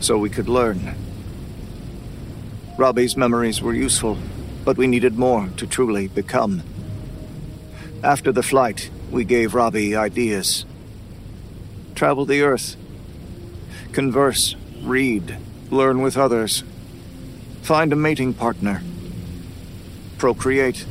[0.00, 0.94] So we could learn.
[2.78, 4.16] Robby's memories were useful,
[4.64, 6.62] but we needed more to truly become.
[8.02, 10.64] After the flight, we gave Robby ideas.
[11.94, 12.76] Travel the Earth.
[13.92, 15.36] Converse, read,
[15.70, 16.64] learn with others.
[17.60, 18.82] Find a mating partner.
[20.16, 20.86] Procreate.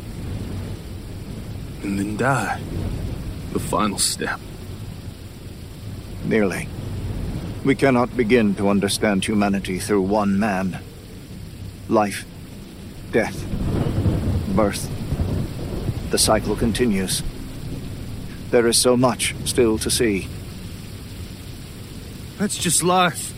[1.84, 2.60] And then die.
[3.54, 4.40] The final step.
[6.26, 6.68] Nearly.
[7.64, 10.80] We cannot begin to understand humanity through one man.
[11.88, 12.26] Life,
[13.12, 13.46] death,
[14.56, 14.90] birth.
[16.12, 17.24] The cycle continues.
[18.52, 20.28] There is so much still to see.
[22.38, 23.34] That's just life.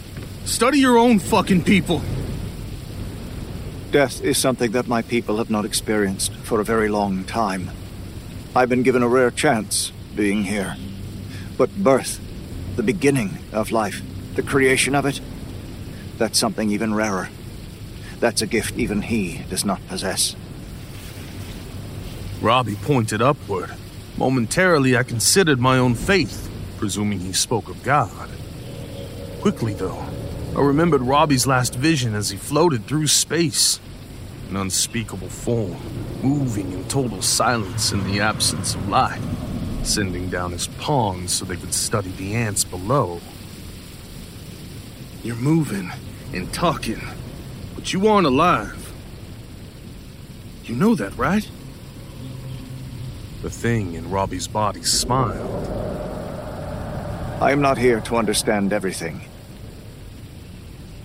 [0.46, 2.02] Study your own fucking people.
[3.92, 7.72] Death is something that my people have not experienced for a very long time.
[8.54, 10.76] I've been given a rare chance being here.
[11.58, 12.20] But birth,
[12.76, 14.02] the beginning of life,
[14.36, 15.22] the creation of it,
[16.18, 17.30] that's something even rarer.
[18.20, 20.36] That's a gift even he does not possess.
[22.41, 23.74] Robby pointed upward.
[24.18, 28.30] Momentarily, I considered my own faith, presuming he spoke of God.
[29.39, 30.04] Quickly, though,
[30.56, 33.80] I remembered Robby's last vision as he floated through space.
[34.52, 35.78] An unspeakable form,
[36.22, 39.22] moving in total silence in the absence of light,
[39.84, 43.22] sending down his pawns so they could study the ants below.
[45.24, 45.89] You're moving
[46.34, 46.99] and talking,
[47.76, 48.91] but you aren't alive.
[50.66, 51.49] You know that, right?
[53.43, 55.66] The thing in Robby's body smiled.
[57.41, 59.22] I am not here to understand everything.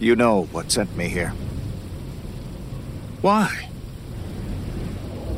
[0.00, 1.32] You know what sent me here.
[3.20, 3.68] Why?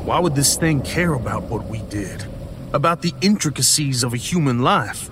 [0.03, 2.25] Why would this thing care about what we did?
[2.73, 5.09] About the intricacies of a human life?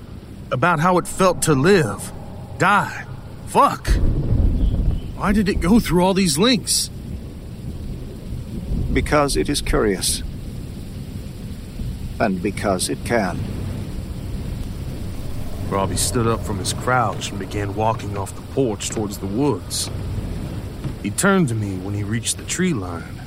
[0.51, 2.11] About how it felt to live?
[2.57, 3.05] Die?
[3.47, 3.87] Fuck!
[5.17, 6.89] Why did it go through all these links?
[8.93, 10.23] Because it is curious.
[12.19, 13.39] And because it can.
[15.69, 19.89] Robby stood up from his crouch and began walking off the porch towards the woods.
[21.03, 23.21] He turned to me when he reached the tree line.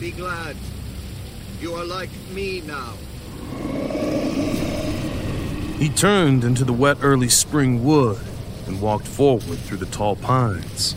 [0.00, 0.56] Be glad.
[1.60, 2.94] You are like me now.
[5.78, 8.18] He turned into the wet early spring wood
[8.66, 10.96] and walked forward through the tall pines.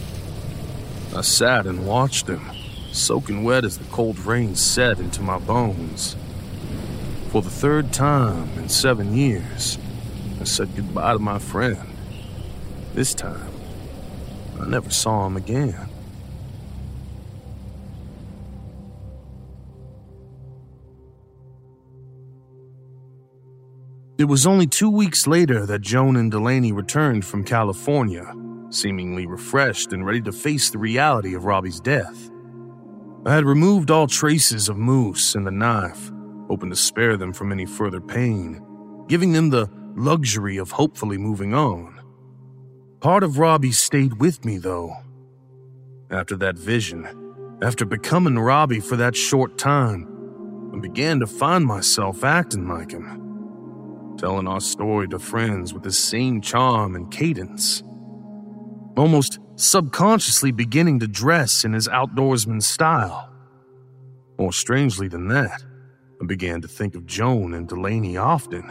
[1.15, 2.41] I sat and watched him,
[2.91, 6.15] soaking wet as the cold rain set into my bones.
[7.31, 9.77] For the third time in seven years,
[10.41, 11.79] I said goodbye to my friend.
[12.93, 13.49] This time,
[14.59, 15.87] I never saw him again.
[24.17, 28.29] It was only two weeks later that Joan and Delaney returned from California,
[28.71, 32.29] seemingly refreshed and ready to face the reality of Robby's death.
[33.25, 36.11] I had removed all traces of Moose and the knife,
[36.51, 38.61] hoping to spare them from any further pain,
[39.07, 41.97] giving them the luxury of hopefully moving on.
[42.99, 44.93] Part of Robby stayed with me, though.
[46.09, 47.07] After that vision,
[47.61, 50.05] after becoming Robby for that short time,
[50.75, 53.21] I began to find myself acting like him
[54.17, 57.81] telling our story to friends with the same charm and cadence.
[58.97, 63.31] Almost subconsciously beginning to dress in his outdoorsman style.
[64.37, 65.63] More strangely than that,
[66.21, 68.63] I began to think of Joan and Delaney often,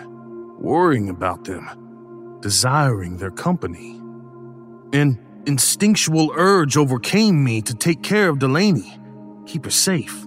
[0.60, 4.00] worrying about them, desiring their company.
[4.92, 8.96] An instinctual urge overcame me to take care of Delaney,
[9.46, 10.26] keep her safe,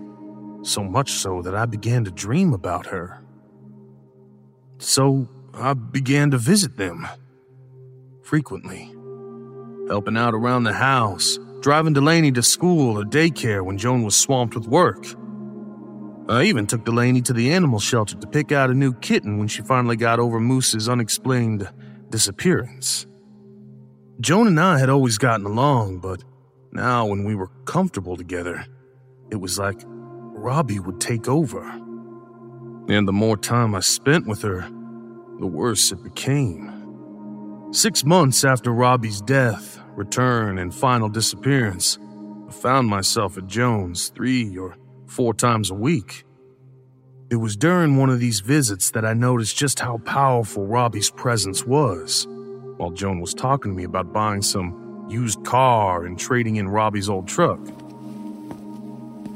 [0.64, 3.24] so much so that I began to dream about her.
[4.80, 7.08] So I began to visit them
[8.22, 8.94] frequently,
[9.88, 14.56] helping out around the house, driving Delaney to school or daycare when Joan was swamped
[14.56, 15.06] with work.
[16.30, 19.50] I even took Delaney to the animal shelter to pick out a new kitten when
[19.50, 21.70] she finally got over Moose's unexplained
[22.10, 23.06] disappearance.
[24.22, 26.24] Joan and I had always gotten along, but
[26.72, 28.66] now when we were comfortable together,
[29.32, 31.62] it was like Robby would take over.
[32.88, 34.62] And the more time I spent with her,
[35.40, 36.72] the worse it became.
[37.72, 41.98] Six months after Robby's death, return, and final disappearance,
[42.48, 44.78] I found myself at Joan's three or
[45.14, 46.26] four times a week.
[47.30, 51.66] It was during one of these visits that I noticed just how powerful Robby's presence
[51.66, 52.28] was,
[52.78, 57.10] while Joan was talking to me about buying some used car and trading in Robby's
[57.10, 57.60] old truck.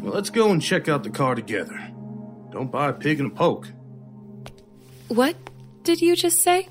[0.01, 1.79] Well, let's go and check out the car together.
[2.51, 3.67] Don't buy a pig in a poke.
[5.09, 5.35] What
[5.83, 6.67] did you just say?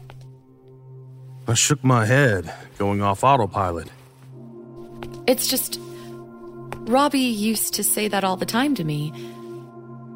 [1.47, 3.89] I shook my head, going off autopilot.
[5.27, 5.79] It's just.
[6.87, 9.13] Robby used to say that all the time to me.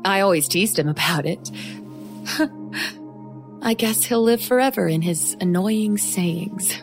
[0.05, 1.51] I always teased him about it.
[3.63, 6.81] I guess he'll live forever in his annoying sayings.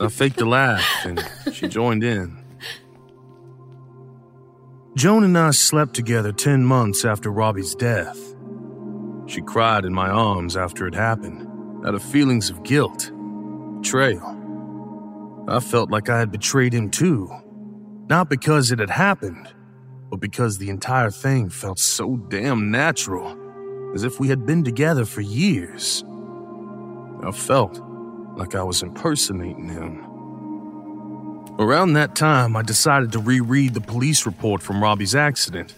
[0.00, 2.36] I faked a laugh, and she joined in.
[4.96, 8.18] Joan and I slept together 10 months after Robby's death.
[9.26, 13.10] She cried in my arms after it happened, out of feelings of guilt,
[13.80, 14.29] betrayal.
[15.48, 17.30] I felt like I had betrayed him too,
[18.08, 19.52] not because it had happened,
[20.10, 23.36] but because the entire thing felt so damn natural,
[23.94, 26.04] as if we had been together for years.
[27.22, 27.80] I felt
[28.36, 30.06] like I was impersonating him.
[31.58, 35.74] Around that time, I decided to reread the police report from Robby's accident,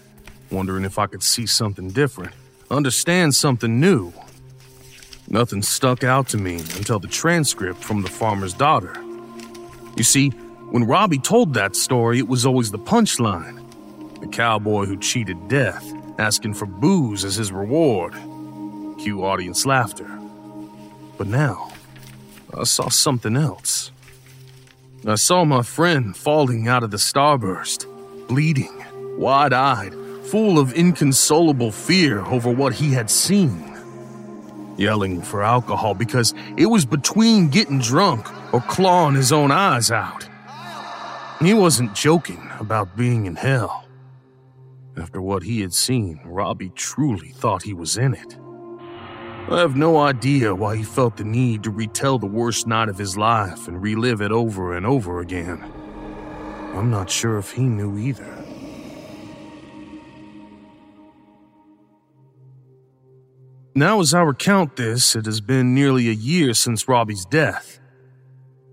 [0.51, 2.31] wondering if I could see something different,
[2.69, 4.13] understand something new.
[5.27, 8.93] Nothing stuck out to me until the transcript from the farmer's daughter.
[9.95, 10.29] You see,
[10.71, 13.59] when Robby told that story, it was always the punchline
[14.19, 15.85] the cowboy who cheated death,
[16.17, 18.13] asking for booze as his reward.
[18.97, 20.07] Cue audience laughter.
[21.17, 21.73] But now,
[22.57, 23.91] I saw something else.
[25.05, 27.85] I saw my friend falling out of the starburst,
[28.29, 28.71] bleeding,
[29.17, 29.93] wide eyed,
[30.27, 33.72] full of inconsolable fear over what he had seen.
[34.77, 40.27] Yelling for alcohol because it was between getting drunk or clawing his own eyes out.
[41.41, 43.85] He wasn't joking about being in hell.
[44.95, 48.37] After what he had seen, Robby truly thought he was in it.
[49.49, 52.97] I have no idea why he felt the need to retell the worst night of
[52.97, 55.61] his life and relive it over and over again.
[56.73, 58.42] I'm not sure if he knew either.
[63.75, 67.79] Now, as I recount this, it has been nearly a year since Robby's death.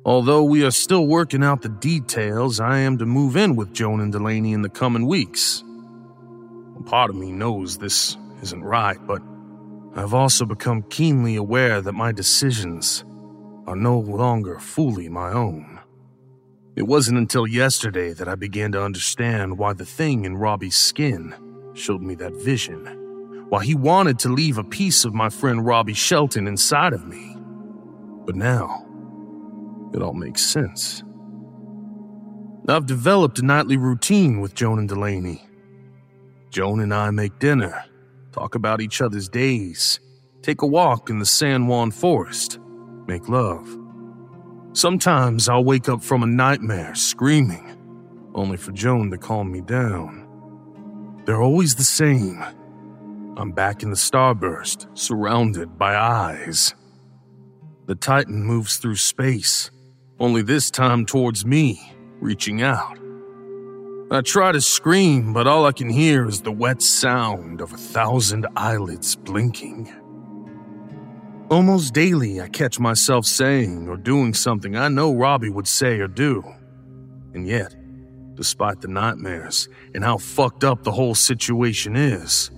[0.04, 4.00] Although we are still working out the details, I am to move in with Joan
[4.00, 5.64] and Delaney in the coming weeks.
[6.84, 9.22] Part of me knows this isn't right, but
[9.94, 13.02] I've also become keenly aware that my decisions
[13.66, 15.80] are no longer fully my own.
[16.76, 21.34] It wasn't until yesterday that I began to understand why the thing in Robby's skin
[21.72, 22.99] showed me that vision,
[23.50, 27.36] why he wanted to leave a piece of my friend Robby Shelton inside of me.
[28.24, 28.86] But now,
[29.92, 31.02] it all makes sense.
[32.68, 35.44] I've developed a nightly routine with Joan and Delaney.
[36.50, 37.84] Joan and I make dinner
[38.30, 39.98] talk about each other's days,
[40.42, 42.60] take a walk in the San Juan forest,
[43.08, 43.68] make love.
[44.74, 47.76] Sometimes I'll wake up from a nightmare screaming,
[48.36, 50.28] only for Joan to calm me down.
[51.24, 52.40] They're always the same.
[53.36, 56.74] I'm back in the starburst, surrounded by eyes.
[57.86, 59.70] The Titan moves through space,
[60.18, 62.98] only this time towards me, reaching out.
[64.10, 67.76] I try to scream, but all I can hear is the wet sound of a
[67.76, 69.94] thousand eyelids blinking.
[71.48, 76.08] Almost daily, I catch myself saying or doing something I know Robby would say or
[76.08, 76.44] do.
[77.34, 77.74] And yet,
[78.34, 82.50] despite the nightmares and how fucked up the whole situation is,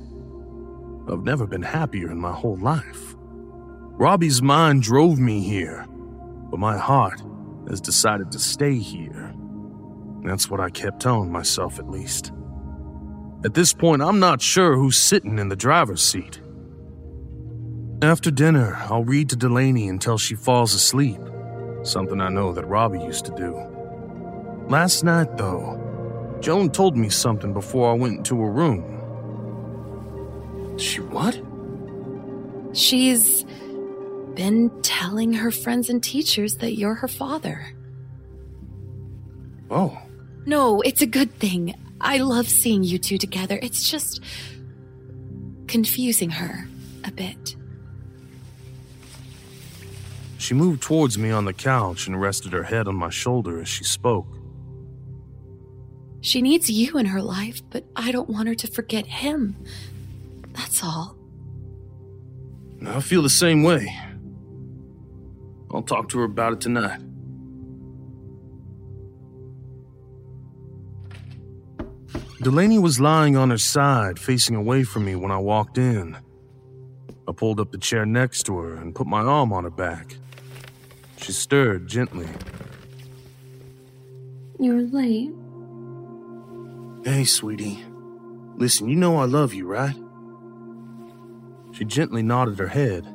[1.12, 3.14] I've never been happier in my whole life.
[3.18, 5.84] Robby's mind drove me here,
[6.50, 7.22] but my heart
[7.68, 9.34] has decided to stay here.
[10.24, 12.32] That's what I kept telling myself, at least.
[13.44, 16.40] At this point, I'm not sure who's sitting in the driver's seat.
[18.00, 21.20] After dinner, I'll read to Delaney until she falls asleep,
[21.82, 23.54] something I know that Robby used to do.
[24.68, 29.01] Last night, though, Joan told me something before I went into her room.
[30.76, 31.40] She what?
[32.72, 33.44] She's
[34.34, 37.74] been telling her friends and teachers that you're her father.
[39.70, 39.98] Oh.
[40.46, 41.74] No, it's a good thing.
[42.00, 43.58] I love seeing you two together.
[43.62, 44.20] It's just
[45.66, 46.66] confusing her
[47.04, 47.56] a bit.
[50.38, 53.68] She moved towards me on the couch and rested her head on my shoulder as
[53.68, 54.26] she spoke.
[56.20, 59.56] She needs you in her life, but I don't want her to forget him.
[60.53, 61.16] That's all.
[62.86, 63.94] I feel the same way.
[65.70, 67.00] I'll talk to her about it tonight.
[72.42, 76.16] Delaney was lying on her side, facing away from me when I walked in.
[77.28, 80.16] I pulled up the chair next to her and put my arm on her back.
[81.18, 82.26] She stirred gently.
[84.59, 85.30] You're late.
[87.05, 87.84] Hey, sweetie.
[88.57, 89.94] Listen, you know I love you, right?
[91.72, 93.06] She gently nodded her head.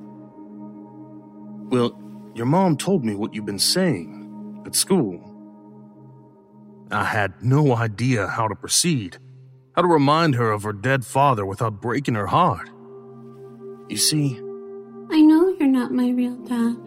[1.70, 1.98] Well,
[2.34, 5.24] your mom told me what you've been saying at school.
[6.92, 9.18] I had no idea how to proceed,
[9.76, 12.70] how to remind her of her dead father without breaking her heart.
[13.90, 14.38] You see,
[15.12, 16.78] I know you're not my real dad.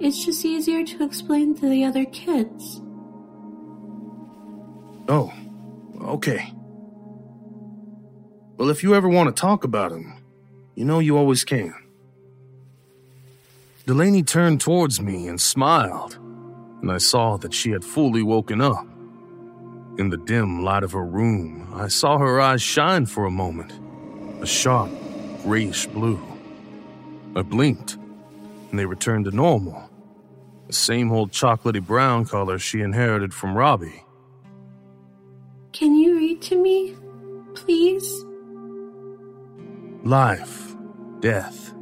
[0.00, 2.82] It's just easier to explain to the other kids.
[5.08, 5.32] oh,
[6.02, 6.52] okay.
[8.56, 10.15] Well, if you ever want to talk about him,
[10.76, 11.74] you know you always can.
[13.86, 16.18] Delaney turned towards me and smiled,
[16.82, 18.86] and I saw that she had fully woken up.
[19.98, 23.72] In the dim light of her room, I saw her eyes shine for a moment,
[24.42, 24.90] a sharp,
[25.42, 26.20] grayish blue.
[27.34, 27.94] I blinked,
[28.70, 29.88] and they returned to normal,
[30.66, 34.04] the same old chocolatey brown color she inherited from Robby.
[35.72, 36.94] Can you read to me?
[37.54, 38.25] Please?
[40.06, 40.76] Life,
[41.18, 41.74] death,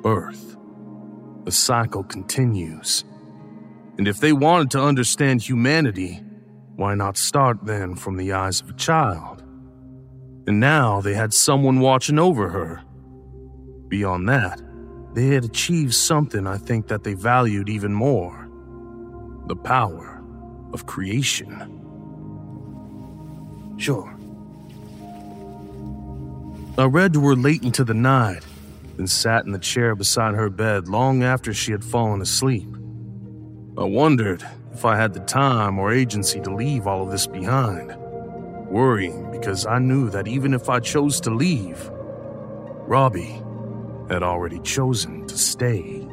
[0.00, 0.56] birth.
[1.44, 3.04] The cycle continues.
[3.98, 6.22] And if they wanted to understand humanity,
[6.76, 9.42] why not start then from the eyes of a child?
[10.46, 12.82] And now they had someone watching over her.
[13.88, 14.62] Beyond that,
[15.12, 18.48] they had achieved something I think that they valued even more
[19.48, 20.24] the power
[20.72, 21.82] of creation.
[23.76, 24.13] Sure.
[26.76, 28.44] I read to her late into the night,
[28.96, 32.68] then sat in the chair beside her bed long after she had fallen asleep.
[33.78, 37.94] I wondered if I had the time or agency to leave all of this behind,
[38.68, 41.90] worrying because I knew that even if I chose to leave,
[42.88, 43.40] Robby
[44.10, 46.03] had already chosen to stay.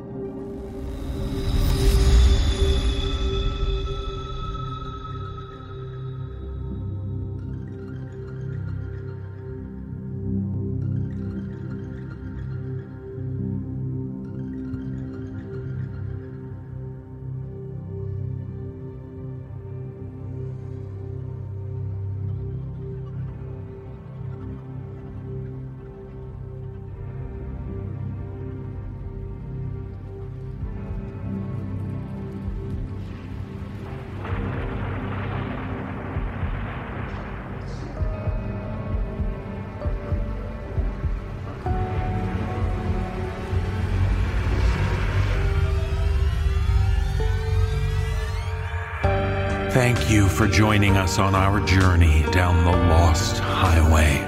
[49.81, 54.19] Thank you for joining us on our journey down the Lost Highway.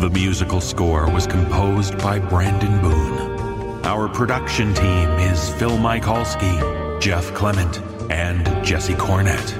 [0.00, 3.84] The musical score was composed by Brandon Boone.
[3.84, 9.52] Our production team is Phil Michalski, Jeff Clement, and Jesse Cornett.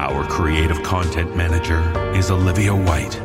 [0.00, 1.80] Our creative content manager
[2.12, 3.20] is Olivia White.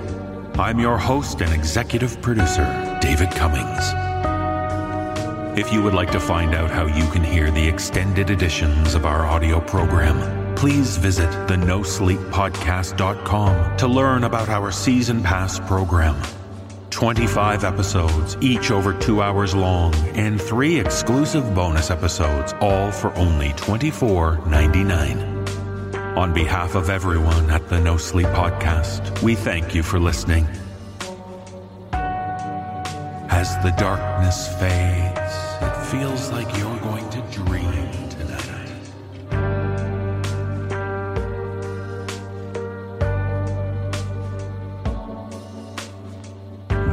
[0.60, 3.92] I'm your host and executive producer, David Cummings.
[5.60, 9.08] If you would like to find out how you can hear the extended editions of
[9.08, 16.16] our audio program, please visit the nosleeppodcast.com to learn about our season pass program.
[16.92, 23.50] 25 episodes, each over two hours long, and three exclusive bonus episodes, all for only
[23.54, 26.16] $24.99.
[26.16, 30.46] On behalf of everyone at the No Sleep Podcast, we thank you for listening.
[33.32, 35.34] As the darkness fades,
[35.64, 36.91] it feels like you're going